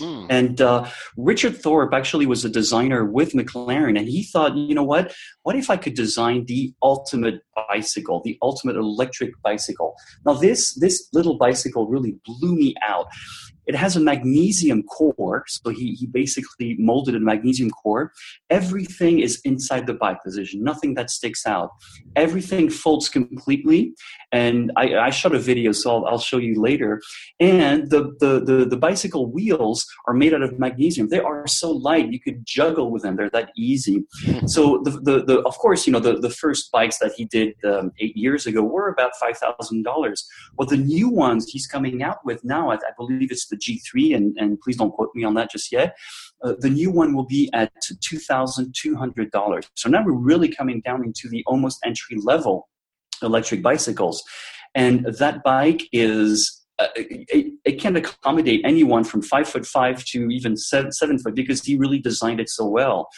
Mm. 0.00 0.26
And 0.28 0.60
uh, 0.60 0.88
Richard 1.16 1.56
Thorpe 1.56 1.94
actually 1.94 2.26
was 2.26 2.44
a 2.44 2.50
designer 2.50 3.04
with 3.04 3.32
McLaren, 3.32 3.98
and 3.98 4.08
he 4.08 4.24
thought, 4.24 4.54
you 4.54 4.74
know 4.74 4.82
what? 4.82 5.14
What 5.42 5.56
if 5.56 5.70
I 5.70 5.76
could 5.76 5.94
design 5.94 6.44
the 6.46 6.74
ultimate 6.82 7.40
bicycle, 7.68 8.20
the 8.22 8.38
ultimate 8.42 8.76
electric 8.76 9.40
bicycle? 9.42 9.94
Now, 10.26 10.34
this 10.34 10.74
this 10.74 11.08
little 11.14 11.38
bicycle 11.38 11.88
really 11.88 12.16
blew 12.26 12.54
me 12.54 12.74
out. 12.86 13.06
It 13.66 13.74
has 13.74 13.96
a 13.96 14.00
magnesium 14.00 14.82
core. 14.84 15.44
So 15.48 15.70
he, 15.70 15.92
he 15.92 16.06
basically 16.06 16.76
molded 16.78 17.14
a 17.14 17.20
magnesium 17.20 17.70
core. 17.70 18.12
Everything 18.48 19.18
is 19.20 19.40
inside 19.44 19.86
the 19.86 19.94
bike 19.94 20.22
position, 20.22 20.62
nothing 20.62 20.94
that 20.94 21.10
sticks 21.10 21.46
out. 21.46 21.70
Everything 22.14 22.70
folds 22.70 23.08
completely. 23.08 23.94
And 24.32 24.72
I, 24.76 24.96
I 24.96 25.10
shot 25.10 25.34
a 25.34 25.38
video, 25.38 25.72
so 25.72 25.96
I'll, 25.96 26.06
I'll 26.06 26.18
show 26.18 26.38
you 26.38 26.60
later. 26.60 27.02
And 27.40 27.90
the, 27.90 28.14
the, 28.20 28.40
the, 28.44 28.64
the 28.66 28.76
bicycle 28.76 29.30
wheels 29.30 29.86
are 30.06 30.14
made 30.14 30.32
out 30.32 30.42
of 30.42 30.58
magnesium. 30.58 31.08
They 31.08 31.20
are 31.20 31.46
so 31.46 31.70
light, 31.70 32.12
you 32.12 32.20
could 32.20 32.46
juggle 32.46 32.90
with 32.90 33.02
them. 33.02 33.16
They're 33.16 33.30
that 33.30 33.50
easy. 33.56 34.04
so 34.46 34.82
the, 34.84 34.90
the, 34.90 35.24
the, 35.24 35.38
of 35.40 35.58
course, 35.58 35.86
you 35.86 35.92
know, 35.92 36.00
the, 36.00 36.18
the 36.18 36.30
first 36.30 36.70
bikes 36.70 36.98
that 36.98 37.12
he 37.16 37.24
did 37.24 37.54
um, 37.64 37.92
eight 37.98 38.16
years 38.16 38.46
ago 38.46 38.62
were 38.62 38.88
about 38.88 39.12
$5,000. 39.20 40.24
Well, 40.56 40.68
the 40.68 40.76
new 40.76 41.08
ones 41.08 41.50
he's 41.50 41.66
coming 41.66 42.02
out 42.02 42.24
with 42.24 42.44
now, 42.44 42.70
I, 42.70 42.74
I 42.74 42.92
believe 42.96 43.32
it's 43.32 43.46
the 43.46 43.55
G3, 43.56 44.14
and, 44.14 44.36
and 44.38 44.60
please 44.60 44.76
don't 44.76 44.92
quote 44.92 45.10
me 45.14 45.24
on 45.24 45.34
that 45.34 45.50
just 45.50 45.72
yet. 45.72 45.96
Uh, 46.42 46.54
the 46.58 46.70
new 46.70 46.90
one 46.90 47.14
will 47.14 47.24
be 47.24 47.50
at 47.52 47.72
$2,200. 47.82 49.68
So 49.74 49.88
now 49.88 50.04
we're 50.04 50.12
really 50.12 50.48
coming 50.48 50.80
down 50.80 51.04
into 51.04 51.28
the 51.28 51.42
almost 51.46 51.78
entry 51.84 52.18
level 52.20 52.68
electric 53.22 53.62
bicycles. 53.62 54.22
And 54.74 55.06
that 55.18 55.42
bike 55.42 55.88
is 55.92 56.62
uh, 56.78 56.88
it, 56.96 57.54
it, 57.64 57.80
can 57.80 57.96
accommodate 57.96 58.60
anyone 58.64 59.02
from 59.02 59.22
five 59.22 59.48
foot 59.48 59.64
five 59.64 60.04
to 60.04 60.30
even 60.30 60.56
seven, 60.56 60.92
seven 60.92 61.18
foot 61.18 61.34
because 61.34 61.64
he 61.64 61.76
really 61.76 61.98
designed 61.98 62.38
it 62.38 62.50
so 62.50 62.66
well. 62.66 63.08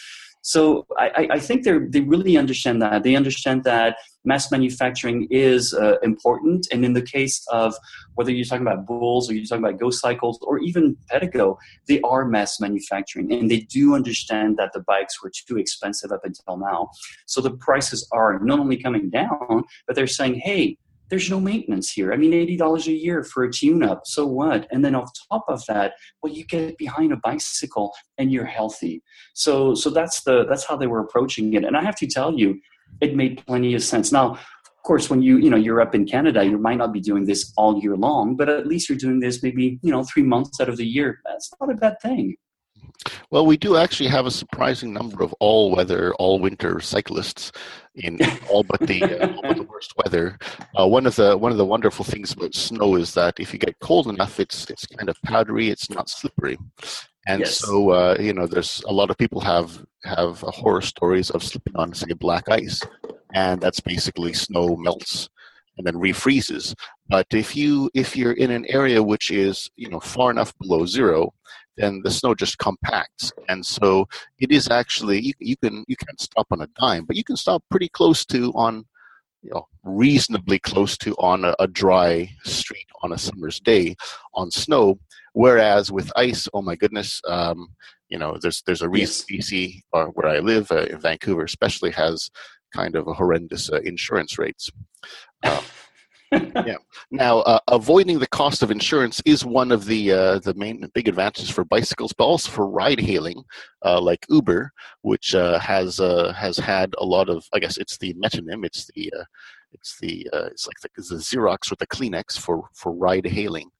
So 0.42 0.86
I, 0.96 1.28
I 1.32 1.38
think 1.40 1.64
they 1.64 1.78
they 1.88 2.00
really 2.00 2.36
understand 2.36 2.80
that. 2.82 3.02
They 3.02 3.16
understand 3.16 3.64
that 3.64 3.96
mass 4.28 4.52
manufacturing 4.52 5.26
is 5.30 5.72
uh, 5.72 5.98
important. 6.02 6.68
And 6.70 6.84
in 6.84 6.92
the 6.92 7.02
case 7.02 7.44
of 7.50 7.74
whether 8.14 8.30
you're 8.30 8.44
talking 8.44 8.66
about 8.66 8.86
Bulls 8.86 9.28
or 9.28 9.34
you're 9.34 9.46
talking 9.46 9.64
about 9.64 9.80
Gocycles 9.80 10.36
or 10.42 10.58
even 10.58 10.96
Pedego, 11.10 11.56
they 11.88 12.00
are 12.02 12.26
mass 12.26 12.60
manufacturing. 12.60 13.32
And 13.32 13.50
they 13.50 13.60
do 13.60 13.94
understand 13.94 14.58
that 14.58 14.72
the 14.74 14.80
bikes 14.80 15.22
were 15.22 15.32
too 15.34 15.56
expensive 15.56 16.12
up 16.12 16.24
until 16.24 16.58
now. 16.58 16.90
So 17.26 17.40
the 17.40 17.56
prices 17.56 18.06
are 18.12 18.38
not 18.40 18.60
only 18.60 18.76
coming 18.76 19.08
down, 19.08 19.64
but 19.86 19.96
they're 19.96 20.06
saying, 20.06 20.34
hey, 20.44 20.76
there's 21.08 21.30
no 21.30 21.40
maintenance 21.40 21.90
here. 21.90 22.12
I 22.12 22.16
mean, 22.16 22.32
$80 22.32 22.86
a 22.86 22.92
year 22.92 23.24
for 23.24 23.44
a 23.44 23.50
tune 23.50 23.82
up, 23.82 24.02
so 24.04 24.26
what? 24.26 24.68
And 24.70 24.84
then 24.84 24.94
on 24.94 25.06
top 25.30 25.46
of 25.48 25.64
that, 25.64 25.94
well, 26.22 26.30
you 26.30 26.44
get 26.44 26.76
behind 26.76 27.12
a 27.14 27.16
bicycle 27.16 27.94
and 28.18 28.30
you're 28.30 28.44
healthy. 28.44 29.02
So, 29.32 29.74
so 29.74 29.88
that's 29.88 30.22
the, 30.24 30.44
that's 30.44 30.66
how 30.66 30.76
they 30.76 30.86
were 30.86 31.00
approaching 31.00 31.54
it. 31.54 31.64
And 31.64 31.78
I 31.78 31.82
have 31.82 31.96
to 31.96 32.06
tell 32.06 32.38
you, 32.38 32.60
it 33.00 33.14
made 33.14 33.44
plenty 33.46 33.74
of 33.74 33.82
sense. 33.82 34.12
Now, 34.12 34.32
of 34.32 34.82
course, 34.82 35.10
when 35.10 35.22
you, 35.22 35.38
you 35.38 35.50
know, 35.50 35.56
you're 35.56 35.80
up 35.80 35.94
in 35.94 36.06
Canada, 36.06 36.44
you 36.44 36.58
might 36.58 36.78
not 36.78 36.92
be 36.92 37.00
doing 37.00 37.26
this 37.26 37.52
all 37.56 37.80
year 37.80 37.96
long, 37.96 38.36
but 38.36 38.48
at 38.48 38.66
least 38.66 38.88
you're 38.88 38.98
doing 38.98 39.20
this 39.20 39.42
maybe, 39.42 39.78
you 39.82 39.92
know, 39.92 40.02
three 40.04 40.22
months 40.22 40.60
out 40.60 40.68
of 40.68 40.76
the 40.76 40.86
year. 40.86 41.20
That's 41.24 41.50
not 41.60 41.70
a 41.70 41.74
bad 41.74 42.00
thing. 42.00 42.36
Well, 43.30 43.46
we 43.46 43.56
do 43.56 43.76
actually 43.76 44.08
have 44.08 44.26
a 44.26 44.30
surprising 44.30 44.92
number 44.92 45.22
of 45.22 45.32
all-weather, 45.40 46.14
all-winter 46.14 46.80
cyclists 46.80 47.52
in 47.94 48.18
all 48.50 48.64
but 48.64 48.80
the, 48.80 49.02
uh, 49.02 49.34
all 49.34 49.42
but 49.42 49.56
the 49.56 49.62
worst 49.62 49.92
weather. 50.02 50.38
Uh, 50.78 50.86
one 50.86 51.06
of 51.06 51.14
the 51.16 51.36
one 51.36 51.52
of 51.52 51.58
the 51.58 51.64
wonderful 51.64 52.04
things 52.04 52.32
about 52.32 52.54
snow 52.54 52.96
is 52.96 53.14
that 53.14 53.38
if 53.38 53.52
you 53.52 53.58
get 53.58 53.78
cold 53.80 54.08
enough, 54.08 54.40
it's 54.40 54.68
it's 54.70 54.86
kind 54.86 55.08
of 55.08 55.16
powdery. 55.22 55.68
It's 55.68 55.90
not 55.90 56.08
slippery, 56.08 56.58
and 57.26 57.40
yes. 57.40 57.58
so 57.58 57.90
uh, 57.90 58.16
you 58.20 58.32
know, 58.32 58.46
there's 58.46 58.82
a 58.86 58.92
lot 58.92 59.10
of 59.10 59.18
people 59.18 59.40
have 59.40 59.84
have 60.04 60.40
horror 60.40 60.80
stories 60.80 61.30
of 61.30 61.42
slipping 61.42 61.76
on 61.76 61.92
say 61.94 62.12
black 62.12 62.48
ice, 62.48 62.80
and 63.34 63.60
that's 63.60 63.80
basically 63.80 64.32
snow 64.32 64.76
melts 64.76 65.28
and 65.78 65.86
then 65.86 65.94
refreezes. 65.94 66.74
But 67.08 67.26
if 67.30 67.56
you 67.56 67.90
if 67.94 68.16
you're 68.16 68.32
in 68.32 68.50
an 68.50 68.66
area 68.68 69.02
which 69.02 69.30
is 69.30 69.70
you 69.76 69.88
know 69.88 70.00
far 70.00 70.30
enough 70.30 70.52
below 70.58 70.84
zero, 70.84 71.32
then 71.76 72.00
the 72.04 72.10
snow 72.10 72.34
just 72.34 72.58
compacts, 72.58 73.32
and 73.48 73.64
so 73.64 74.06
it 74.38 74.50
is 74.50 74.68
actually 74.68 75.20
you, 75.20 75.32
you 75.38 75.56
can 75.56 75.84
you 75.88 75.96
can't 75.96 76.20
stop 76.20 76.46
on 76.50 76.60
a 76.60 76.68
dime, 76.78 77.04
but 77.04 77.16
you 77.16 77.24
can 77.24 77.36
stop 77.36 77.62
pretty 77.70 77.88
close 77.88 78.26
to 78.26 78.52
on 78.54 78.84
you 79.42 79.50
know 79.54 79.66
reasonably 79.84 80.58
close 80.58 80.98
to 80.98 81.14
on 81.14 81.44
a, 81.44 81.54
a 81.58 81.66
dry 81.66 82.28
street 82.44 82.86
on 83.02 83.12
a 83.12 83.18
summer's 83.18 83.60
day 83.60 83.94
on 84.34 84.50
snow. 84.50 84.98
Whereas 85.32 85.90
with 85.92 86.12
ice, 86.16 86.48
oh 86.54 86.62
my 86.62 86.76
goodness, 86.76 87.20
um, 87.26 87.68
you 88.08 88.18
know 88.18 88.36
there's 88.40 88.62
there's 88.66 88.82
a 88.82 88.88
reason 88.88 89.26
yes. 89.30 89.50
BC 89.50 89.82
or 89.92 90.06
where 90.08 90.28
I 90.28 90.38
live 90.38 90.70
uh, 90.72 90.84
in 90.84 91.00
Vancouver 91.00 91.44
especially 91.44 91.90
has 91.92 92.30
kind 92.74 92.96
of 92.96 93.06
a 93.08 93.14
horrendous 93.14 93.70
uh, 93.70 93.80
insurance 93.80 94.38
rates. 94.38 94.70
Um, 95.42 95.64
yeah. 96.32 96.76
Now, 97.10 97.38
uh, 97.40 97.60
avoiding 97.68 98.18
the 98.18 98.26
cost 98.26 98.62
of 98.62 98.70
insurance 98.70 99.22
is 99.24 99.46
one 99.46 99.72
of 99.72 99.86
the 99.86 100.12
uh, 100.12 100.38
the 100.40 100.54
main 100.54 100.86
big 100.92 101.08
advantages 101.08 101.48
for 101.48 101.64
bicycles, 101.64 102.12
but 102.12 102.24
also 102.24 102.50
for 102.50 102.68
ride 102.68 103.00
hailing, 103.00 103.42
uh, 103.84 104.00
like 104.00 104.26
Uber, 104.28 104.70
which 105.02 105.34
uh, 105.34 105.58
has 105.58 106.00
uh, 106.00 106.32
has 106.34 106.58
had 106.58 106.94
a 106.98 107.04
lot 107.04 107.30
of. 107.30 107.46
I 107.54 107.58
guess 107.58 107.78
it's 107.78 107.96
the 107.96 108.12
metonym. 108.14 108.64
It's 108.64 108.90
the 108.94 109.12
uh, 109.18 109.24
it's 109.72 109.98
the 110.00 110.28
it's 110.32 110.66
like 110.66 110.76
the, 110.82 110.88
the, 110.96 111.16
Xerox 111.16 111.70
or 111.70 111.76
the 111.78 111.86
Kleenex 111.86 112.38
for 112.38 112.68
for 112.74 112.92
ride 112.92 113.26
hailing, 113.26 113.70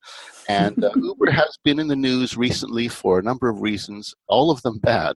and 0.49 0.76
Uber 0.97 1.30
has 1.30 1.59
been 1.64 1.78
in 1.78 1.88
the 1.88 1.97
news 1.97 2.37
recently 2.37 2.88
for 2.88 3.18
a 3.18 3.23
number 3.23 3.49
of 3.49 3.62
reasons, 3.62 4.14
all 4.28 4.50
of 4.50 4.62
them 4.62 4.78
bad, 4.78 5.14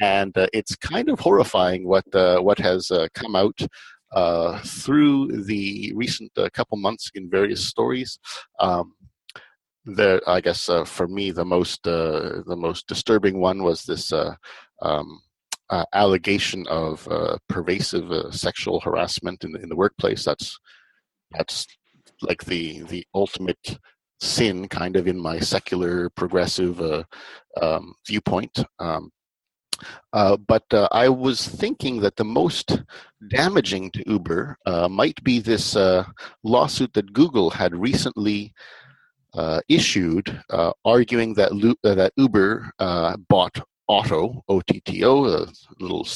and 0.00 0.32
it's 0.52 0.76
kind 0.76 1.08
of 1.08 1.20
horrifying 1.20 1.86
what 1.86 2.04
what 2.12 2.58
has 2.58 2.90
come 3.14 3.36
out 3.36 3.60
uh, 4.12 4.58
through 4.60 5.44
the 5.44 5.92
recent 5.94 6.30
uh, 6.38 6.48
couple 6.54 6.78
months 6.78 7.10
in 7.14 7.28
various 7.28 7.68
stories. 7.68 8.18
Um, 8.60 8.94
the, 9.84 10.20
I 10.26 10.40
guess 10.40 10.68
uh, 10.68 10.84
for 10.84 11.06
me 11.06 11.30
the 11.30 11.44
most 11.44 11.86
uh, 11.86 12.42
the 12.46 12.56
most 12.56 12.88
disturbing 12.88 13.40
one 13.40 13.62
was 13.62 13.82
this 13.82 14.12
uh, 15.70 15.84
allegation 15.94 16.66
of 16.68 17.08
pervasive 17.48 18.34
sexual 18.34 18.80
harassment 18.80 19.44
in, 19.44 19.56
in 19.56 19.68
the 19.68 19.76
workplace. 19.76 20.24
That's 20.24 20.58
that's 21.32 21.66
like 22.22 22.44
the 22.44 22.82
the 22.82 23.06
ultimate 23.14 23.78
sin 24.20 24.66
kind 24.68 24.96
of 24.96 25.06
in 25.06 25.18
my 25.18 25.38
secular 25.38 26.08
progressive 26.10 26.80
uh, 26.80 27.04
um, 27.60 27.94
viewpoint 28.06 28.64
um, 28.78 29.10
uh, 30.12 30.36
but 30.36 30.64
uh, 30.72 30.88
I 30.92 31.08
was 31.08 31.46
thinking 31.46 32.00
that 32.00 32.16
the 32.16 32.24
most 32.24 32.82
damaging 33.28 33.90
to 33.92 34.10
Uber 34.10 34.56
uh, 34.66 34.88
might 34.88 35.22
be 35.22 35.38
this 35.38 35.76
uh, 35.76 36.04
lawsuit 36.42 36.92
that 36.94 37.12
Google 37.12 37.50
had 37.50 37.74
recently 37.74 38.52
uh, 39.34 39.60
issued, 39.68 40.42
uh, 40.50 40.72
arguing 40.84 41.34
that 41.34 41.50
that 41.82 42.12
Uber 42.16 42.70
bought 43.28 43.60
Otto, 43.88 44.44
OTTO, 44.48 45.26
a 45.26 45.46
little 45.80 46.06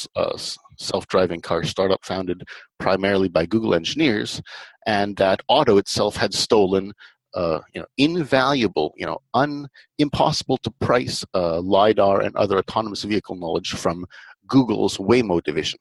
self-driving 0.77 1.41
car 1.41 1.63
startup 1.65 2.05
founded 2.05 2.43
primarily 2.79 3.29
by 3.29 3.47
Google 3.47 3.75
engineers, 3.75 4.43
and 4.87 5.17
that 5.17 5.41
Otto 5.49 5.77
itself 5.79 6.17
had 6.17 6.35
stolen 6.35 6.93
uh, 7.35 7.61
you 7.75 7.81
know, 7.81 7.87
invaluable, 7.97 8.93
you 8.97 9.07
know, 9.07 9.19
un, 9.35 9.69
impossible 9.99 10.57
to 10.59 10.71
price 10.81 11.25
uh, 11.35 11.59
lidar 11.61 12.21
and 12.21 12.35
other 12.37 12.59
autonomous 12.59 13.05
vehicle 13.05 13.37
knowledge 13.37 13.73
from 13.73 14.05
Google's 14.47 14.97
Waymo 14.99 15.43
division. 15.43 15.79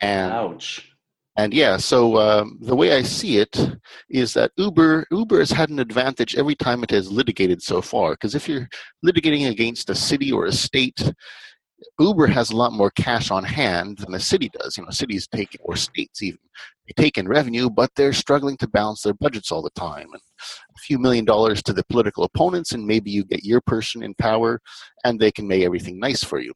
And, 0.00 0.32
Ouch. 0.32 0.92
And 1.38 1.54
yeah, 1.54 1.76
so 1.76 2.18
um, 2.18 2.58
the 2.60 2.74
way 2.74 2.92
I 2.92 3.02
see 3.02 3.38
it 3.38 3.56
is 4.10 4.34
that 4.34 4.50
Uber 4.56 5.06
Uber 5.12 5.38
has 5.38 5.52
had 5.52 5.70
an 5.70 5.78
advantage 5.78 6.34
every 6.34 6.56
time 6.56 6.82
it 6.82 6.90
has 6.90 7.12
litigated 7.12 7.62
so 7.62 7.80
far. 7.80 8.14
Because 8.14 8.34
if 8.34 8.48
you're 8.48 8.68
litigating 9.06 9.48
against 9.48 9.88
a 9.88 9.94
city 9.94 10.32
or 10.32 10.46
a 10.46 10.52
state, 10.52 11.00
Uber 12.00 12.26
has 12.26 12.50
a 12.50 12.56
lot 12.56 12.72
more 12.72 12.90
cash 12.90 13.30
on 13.30 13.44
hand 13.44 13.98
than 13.98 14.10
the 14.10 14.18
city 14.18 14.50
does. 14.60 14.76
You 14.76 14.82
know, 14.82 14.90
cities 14.90 15.28
take 15.28 15.56
or 15.60 15.76
states 15.76 16.22
even 16.22 16.40
they 16.88 17.00
take 17.00 17.18
in 17.18 17.28
revenue, 17.28 17.70
but 17.70 17.90
they're 17.94 18.12
struggling 18.12 18.56
to 18.56 18.66
balance 18.66 19.02
their 19.02 19.14
budgets 19.14 19.52
all 19.52 19.62
the 19.62 19.70
time. 19.70 20.08
And 20.12 20.22
a 20.76 20.80
few 20.80 20.98
million 20.98 21.24
dollars 21.24 21.62
to 21.64 21.72
the 21.72 21.84
political 21.84 22.24
opponents, 22.24 22.72
and 22.72 22.84
maybe 22.84 23.12
you 23.12 23.24
get 23.24 23.44
your 23.44 23.60
person 23.60 24.02
in 24.02 24.12
power, 24.14 24.60
and 25.04 25.20
they 25.20 25.30
can 25.30 25.46
make 25.46 25.62
everything 25.62 26.00
nice 26.00 26.24
for 26.24 26.40
you. 26.40 26.52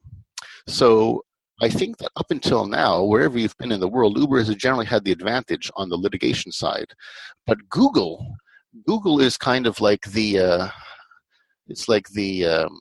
So 0.66 1.22
I 1.62 1.68
think 1.68 1.98
that 1.98 2.10
up 2.16 2.30
until 2.30 2.66
now, 2.66 3.04
wherever 3.04 3.38
you've 3.38 3.56
been 3.58 3.72
in 3.72 3.80
the 3.80 3.88
world, 3.88 4.18
Uber 4.18 4.38
has 4.38 4.54
generally 4.56 4.86
had 4.86 5.04
the 5.04 5.12
advantage 5.12 5.70
on 5.76 5.88
the 5.88 5.96
litigation 5.96 6.50
side. 6.50 6.92
But 7.46 7.68
Google, 7.68 8.26
Google 8.86 9.20
is 9.20 9.36
kind 9.36 9.66
of 9.66 9.80
like 9.80 10.02
the, 10.10 10.40
uh, 10.40 10.68
it's 11.68 11.88
like 11.88 12.08
the 12.08 12.46
um, 12.46 12.80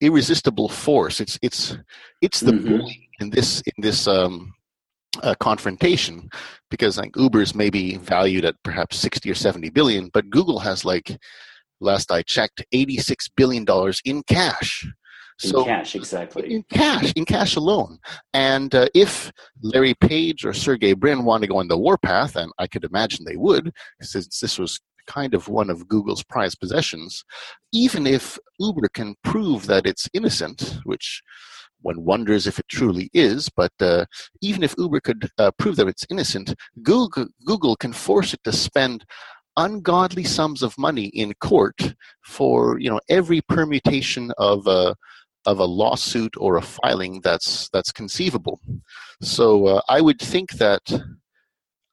irresistible 0.00 0.68
force. 0.68 1.20
It's 1.20 1.38
it's 1.42 1.76
it's 2.22 2.40
the 2.40 2.52
mm-hmm. 2.52 2.78
bully 2.78 3.08
in 3.20 3.30
this 3.30 3.60
in 3.62 3.82
this 3.82 4.06
um, 4.06 4.54
uh, 5.22 5.34
confrontation 5.40 6.28
because 6.70 6.98
like 6.98 7.16
Uber's 7.16 7.54
maybe 7.54 7.96
valued 7.96 8.44
at 8.44 8.54
perhaps 8.62 8.96
sixty 8.98 9.30
or 9.30 9.34
seventy 9.34 9.70
billion, 9.70 10.10
but 10.12 10.30
Google 10.30 10.60
has 10.60 10.84
like 10.84 11.16
last 11.80 12.12
I 12.12 12.22
checked, 12.22 12.64
eighty 12.72 12.98
six 12.98 13.28
billion 13.28 13.64
dollars 13.64 14.00
in 14.04 14.22
cash. 14.22 14.86
So, 15.38 15.60
in 15.60 15.66
cash, 15.66 15.94
exactly. 15.94 16.54
In 16.54 16.62
cash, 16.70 17.12
in 17.14 17.24
cash 17.24 17.56
alone. 17.56 17.98
And 18.32 18.74
uh, 18.74 18.88
if 18.94 19.30
Larry 19.62 19.94
Page 19.94 20.46
or 20.46 20.54
Sergey 20.54 20.94
Brin 20.94 21.24
want 21.24 21.42
to 21.42 21.48
go 21.48 21.58
on 21.58 21.68
the 21.68 21.76
warpath, 21.76 22.36
and 22.36 22.50
I 22.58 22.66
could 22.66 22.84
imagine 22.84 23.24
they 23.24 23.36
would, 23.36 23.72
since 24.00 24.40
this 24.40 24.58
was 24.58 24.80
kind 25.06 25.34
of 25.34 25.48
one 25.48 25.70
of 25.70 25.88
Google's 25.88 26.24
prized 26.24 26.60
possessions. 26.60 27.24
Even 27.72 28.06
if 28.06 28.38
Uber 28.58 28.88
can 28.92 29.14
prove 29.22 29.66
that 29.66 29.86
it's 29.86 30.08
innocent, 30.12 30.78
which 30.84 31.22
one 31.82 32.04
wonders 32.04 32.46
if 32.46 32.58
it 32.58 32.68
truly 32.68 33.10
is, 33.12 33.48
but 33.48 33.72
uh, 33.80 34.04
even 34.40 34.62
if 34.62 34.74
Uber 34.78 35.00
could 35.00 35.30
uh, 35.38 35.50
prove 35.58 35.76
that 35.76 35.86
it's 35.86 36.06
innocent, 36.10 36.54
Google, 36.82 37.28
Google 37.44 37.76
can 37.76 37.92
force 37.92 38.34
it 38.34 38.40
to 38.44 38.52
spend 38.52 39.04
ungodly 39.56 40.24
sums 40.24 40.62
of 40.62 40.76
money 40.76 41.06
in 41.06 41.32
court 41.34 41.94
for 42.22 42.78
you 42.78 42.90
know 42.90 43.00
every 43.08 43.40
permutation 43.42 44.30
of 44.36 44.66
a 44.66 44.94
of 45.46 45.60
a 45.60 45.64
lawsuit 45.64 46.34
or 46.36 46.56
a 46.56 46.62
filing 46.62 47.20
that's 47.22 47.68
that's 47.72 47.92
conceivable. 47.92 48.60
So 49.22 49.66
uh, 49.66 49.80
I 49.88 50.00
would 50.00 50.20
think 50.20 50.52
that 50.52 50.82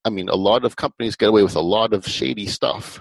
I 0.04 0.10
mean 0.10 0.28
a 0.28 0.36
lot 0.36 0.66
of 0.66 0.76
companies 0.76 1.16
get 1.16 1.30
away 1.30 1.44
with 1.44 1.56
a 1.56 1.62
lot 1.62 1.94
of 1.94 2.08
shady 2.08 2.48
stuff. 2.48 3.00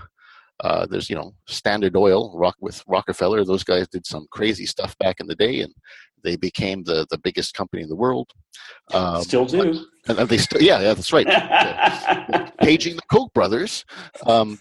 Uh, 0.60 0.86
there's 0.86 1.10
you 1.10 1.16
know 1.16 1.34
Standard 1.46 1.96
Oil, 1.96 2.36
Rock 2.38 2.56
with 2.60 2.84
Rockefeller. 2.86 3.44
Those 3.44 3.64
guys 3.64 3.88
did 3.88 4.06
some 4.06 4.26
crazy 4.30 4.66
stuff 4.66 4.96
back 4.98 5.18
in 5.18 5.26
the 5.26 5.34
day, 5.34 5.60
and 5.60 5.74
they 6.22 6.36
became 6.36 6.84
the 6.84 7.06
the 7.10 7.18
biggest 7.18 7.54
company 7.54 7.82
in 7.82 7.88
the 7.88 7.96
world. 7.96 8.30
Um, 8.92 9.22
still 9.22 9.46
do. 9.46 9.86
And 10.06 10.28
they 10.28 10.38
still, 10.38 10.60
yeah, 10.60 10.80
yeah, 10.80 10.94
that's 10.94 11.12
right. 11.12 11.26
Paging 12.60 12.96
the 12.96 13.02
Koch 13.10 13.32
brothers, 13.32 13.84
um, 14.26 14.58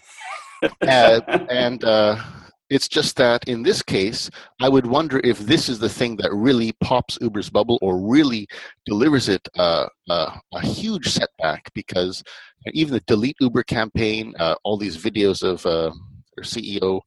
and, 0.80 1.22
and 1.50 1.84
uh, 1.84 2.16
it's 2.72 2.88
just 2.88 3.16
that 3.16 3.46
in 3.46 3.62
this 3.62 3.82
case, 3.82 4.30
I 4.58 4.68
would 4.70 4.86
wonder 4.86 5.20
if 5.22 5.38
this 5.40 5.68
is 5.68 5.78
the 5.78 5.90
thing 5.90 6.16
that 6.16 6.32
really 6.32 6.72
pops 6.80 7.18
Uber's 7.20 7.50
bubble 7.50 7.78
or 7.82 8.00
really 8.00 8.48
delivers 8.86 9.28
it 9.28 9.46
uh, 9.58 9.86
uh, 10.08 10.38
a 10.54 10.66
huge 10.66 11.08
setback 11.08 11.70
because 11.74 12.24
even 12.72 12.94
the 12.94 13.00
delete 13.00 13.36
Uber 13.40 13.64
campaign, 13.64 14.34
uh, 14.38 14.54
all 14.64 14.78
these 14.78 14.96
videos 14.96 15.42
of 15.42 15.66
uh, 15.66 15.92
their 16.34 16.44
CEO 16.44 17.02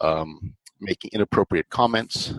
um, 0.00 0.54
making 0.80 1.10
inappropriate 1.12 1.68
comments, 1.68 2.32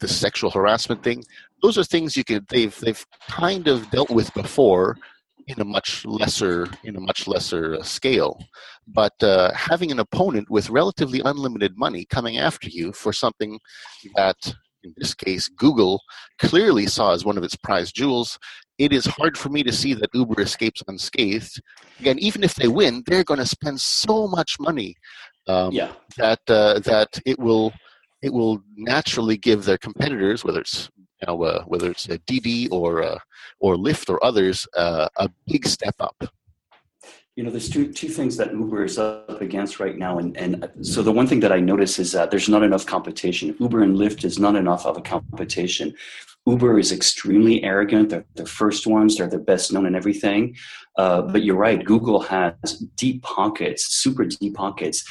the 0.00 0.08
sexual 0.08 0.50
harassment 0.50 1.04
thing, 1.04 1.22
those 1.62 1.78
are 1.78 1.84
things 1.84 2.16
you 2.16 2.24
could 2.24 2.46
they've 2.48 2.76
they've 2.80 3.06
kind 3.28 3.68
of 3.68 3.88
dealt 3.90 4.10
with 4.10 4.34
before 4.34 4.96
in 5.46 5.60
a 5.60 5.64
much 5.64 6.04
lesser 6.04 6.66
in 6.84 6.96
a 6.96 7.00
much 7.00 7.26
lesser 7.26 7.76
uh, 7.76 7.82
scale 7.82 8.38
but 8.86 9.12
uh, 9.22 9.52
having 9.52 9.90
an 9.90 10.00
opponent 10.00 10.48
with 10.50 10.70
relatively 10.70 11.20
unlimited 11.24 11.76
money 11.76 12.04
coming 12.06 12.38
after 12.38 12.68
you 12.68 12.92
for 12.92 13.12
something 13.12 13.58
that 14.14 14.36
in 14.82 14.92
this 14.96 15.14
case 15.14 15.48
google 15.48 16.00
clearly 16.38 16.86
saw 16.86 17.12
as 17.12 17.24
one 17.24 17.38
of 17.38 17.44
its 17.44 17.56
prized 17.56 17.94
jewels 17.94 18.38
it 18.78 18.92
is 18.92 19.06
hard 19.06 19.38
for 19.38 19.48
me 19.48 19.62
to 19.62 19.72
see 19.72 19.94
that 19.94 20.10
uber 20.14 20.40
escapes 20.40 20.82
unscathed 20.88 21.60
again 22.00 22.18
even 22.18 22.42
if 22.42 22.54
they 22.54 22.68
win 22.68 23.02
they're 23.06 23.24
going 23.24 23.40
to 23.40 23.46
spend 23.46 23.80
so 23.80 24.26
much 24.26 24.56
money 24.58 24.94
um, 25.48 25.70
yeah. 25.72 25.92
that 26.16 26.40
uh, 26.48 26.80
that 26.80 27.20
it 27.24 27.38
will 27.38 27.72
it 28.22 28.32
will 28.32 28.60
naturally 28.76 29.36
give 29.36 29.64
their 29.64 29.78
competitors, 29.78 30.44
whether 30.44 30.60
it's 30.60 30.90
know, 31.26 31.42
uh, 31.42 31.64
whether 31.64 31.90
it's 31.90 32.08
a 32.08 32.18
Didi 32.18 32.68
or 32.68 33.02
uh, 33.02 33.18
or 33.58 33.76
Lyft 33.76 34.10
or 34.10 34.22
others, 34.24 34.66
uh, 34.76 35.08
a 35.16 35.30
big 35.46 35.66
step 35.66 35.94
up. 36.00 36.16
You 37.36 37.44
know, 37.44 37.50
there's 37.50 37.68
two 37.68 37.92
two 37.92 38.08
things 38.08 38.36
that 38.38 38.52
Uber 38.52 38.84
is 38.84 38.98
up 38.98 39.40
against 39.40 39.78
right 39.78 39.96
now, 39.96 40.18
and 40.18 40.36
and 40.36 40.70
so 40.82 41.02
the 41.02 41.12
one 41.12 41.26
thing 41.26 41.40
that 41.40 41.52
I 41.52 41.60
notice 41.60 41.98
is 41.98 42.12
that 42.12 42.30
there's 42.30 42.48
not 42.48 42.62
enough 42.62 42.86
competition. 42.86 43.56
Uber 43.60 43.82
and 43.82 43.96
Lyft 43.96 44.24
is 44.24 44.38
not 44.38 44.56
enough 44.56 44.86
of 44.86 44.96
a 44.96 45.02
competition. 45.02 45.94
Uber 46.46 46.78
is 46.78 46.92
extremely 46.92 47.62
arrogant. 47.64 48.10
They're 48.10 48.24
the 48.36 48.46
first 48.46 48.86
ones. 48.86 49.16
They're 49.16 49.26
the 49.26 49.38
best 49.38 49.72
known 49.72 49.84
and 49.84 49.96
everything. 49.96 50.56
Uh, 50.96 51.22
but 51.22 51.42
you're 51.42 51.56
right. 51.56 51.84
Google 51.84 52.20
has 52.20 52.54
deep 52.96 53.22
pockets, 53.22 53.96
super 53.96 54.24
deep 54.24 54.54
pockets. 54.54 55.04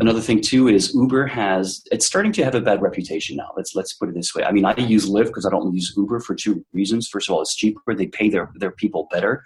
Another 0.00 0.20
thing 0.20 0.40
too 0.40 0.66
is 0.66 0.94
Uber 0.94 1.26
has. 1.26 1.82
It's 1.92 2.06
starting 2.06 2.32
to 2.32 2.44
have 2.44 2.54
a 2.54 2.60
bad 2.60 2.82
reputation 2.82 3.36
now. 3.36 3.50
Let's 3.56 3.74
let's 3.74 3.92
put 3.92 4.08
it 4.08 4.14
this 4.14 4.34
way. 4.34 4.44
I 4.44 4.50
mean, 4.50 4.64
I 4.64 4.74
use 4.76 5.08
Lyft 5.08 5.26
because 5.26 5.46
I 5.46 5.50
don't 5.50 5.72
use 5.74 5.92
Uber 5.96 6.20
for 6.20 6.34
two 6.34 6.64
reasons. 6.72 7.06
First 7.08 7.28
of 7.28 7.34
all, 7.34 7.42
it's 7.42 7.54
cheaper. 7.54 7.94
They 7.94 8.06
pay 8.06 8.30
their 8.30 8.50
their 8.56 8.72
people 8.72 9.08
better, 9.12 9.44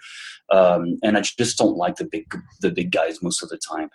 um, 0.49 0.97
and 1.03 1.17
I 1.17 1.21
just 1.21 1.57
don't 1.57 1.77
like 1.77 1.97
the 1.97 2.05
big 2.05 2.25
the 2.61 2.71
big 2.71 2.91
guys 2.91 3.21
most 3.21 3.43
of 3.43 3.49
the 3.49 3.57
time. 3.57 3.89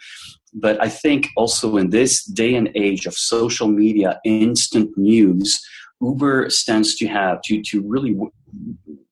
But 0.55 0.81
I 0.81 0.89
think 0.89 1.29
also 1.37 1.77
in 1.79 1.91
this 1.91 2.25
day 2.25 2.55
and 2.55 2.71
age 2.75 3.07
of 3.07 3.15
social 3.15 3.69
media, 3.69 4.21
instant 4.25 4.97
news 4.97 5.61
Uber 6.01 6.51
stands 6.51 6.95
to 6.97 7.07
have 7.09 7.41
to, 7.43 7.63
to 7.63 7.83
really 7.87 8.13
w- 8.13 8.31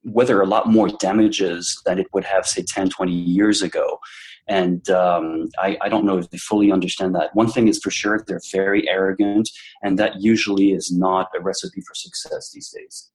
weather 0.04 0.40
a 0.40 0.46
lot 0.46 0.68
more 0.68 0.88
damages 0.88 1.80
than 1.84 1.98
it 1.98 2.06
would 2.12 2.24
have, 2.24 2.46
say, 2.46 2.62
10, 2.62 2.90
20 2.90 3.12
years 3.12 3.62
ago. 3.62 3.98
And 4.48 4.88
um, 4.90 5.48
I, 5.58 5.76
I, 5.80 5.88
don't 5.88 6.04
know 6.04 6.18
if 6.18 6.30
they 6.30 6.38
fully 6.38 6.70
understand 6.70 7.16
that. 7.16 7.34
One 7.34 7.50
thing 7.50 7.66
is 7.66 7.80
for 7.82 7.90
sure, 7.90 8.24
they're 8.26 8.40
very 8.52 8.88
arrogant, 8.88 9.50
and 9.82 9.98
that 9.98 10.20
usually 10.20 10.70
is 10.70 10.92
not 10.92 11.30
a 11.36 11.40
recipe 11.40 11.80
for 11.80 11.94
success 11.94 12.52
these 12.52 12.68
days. 12.68 13.10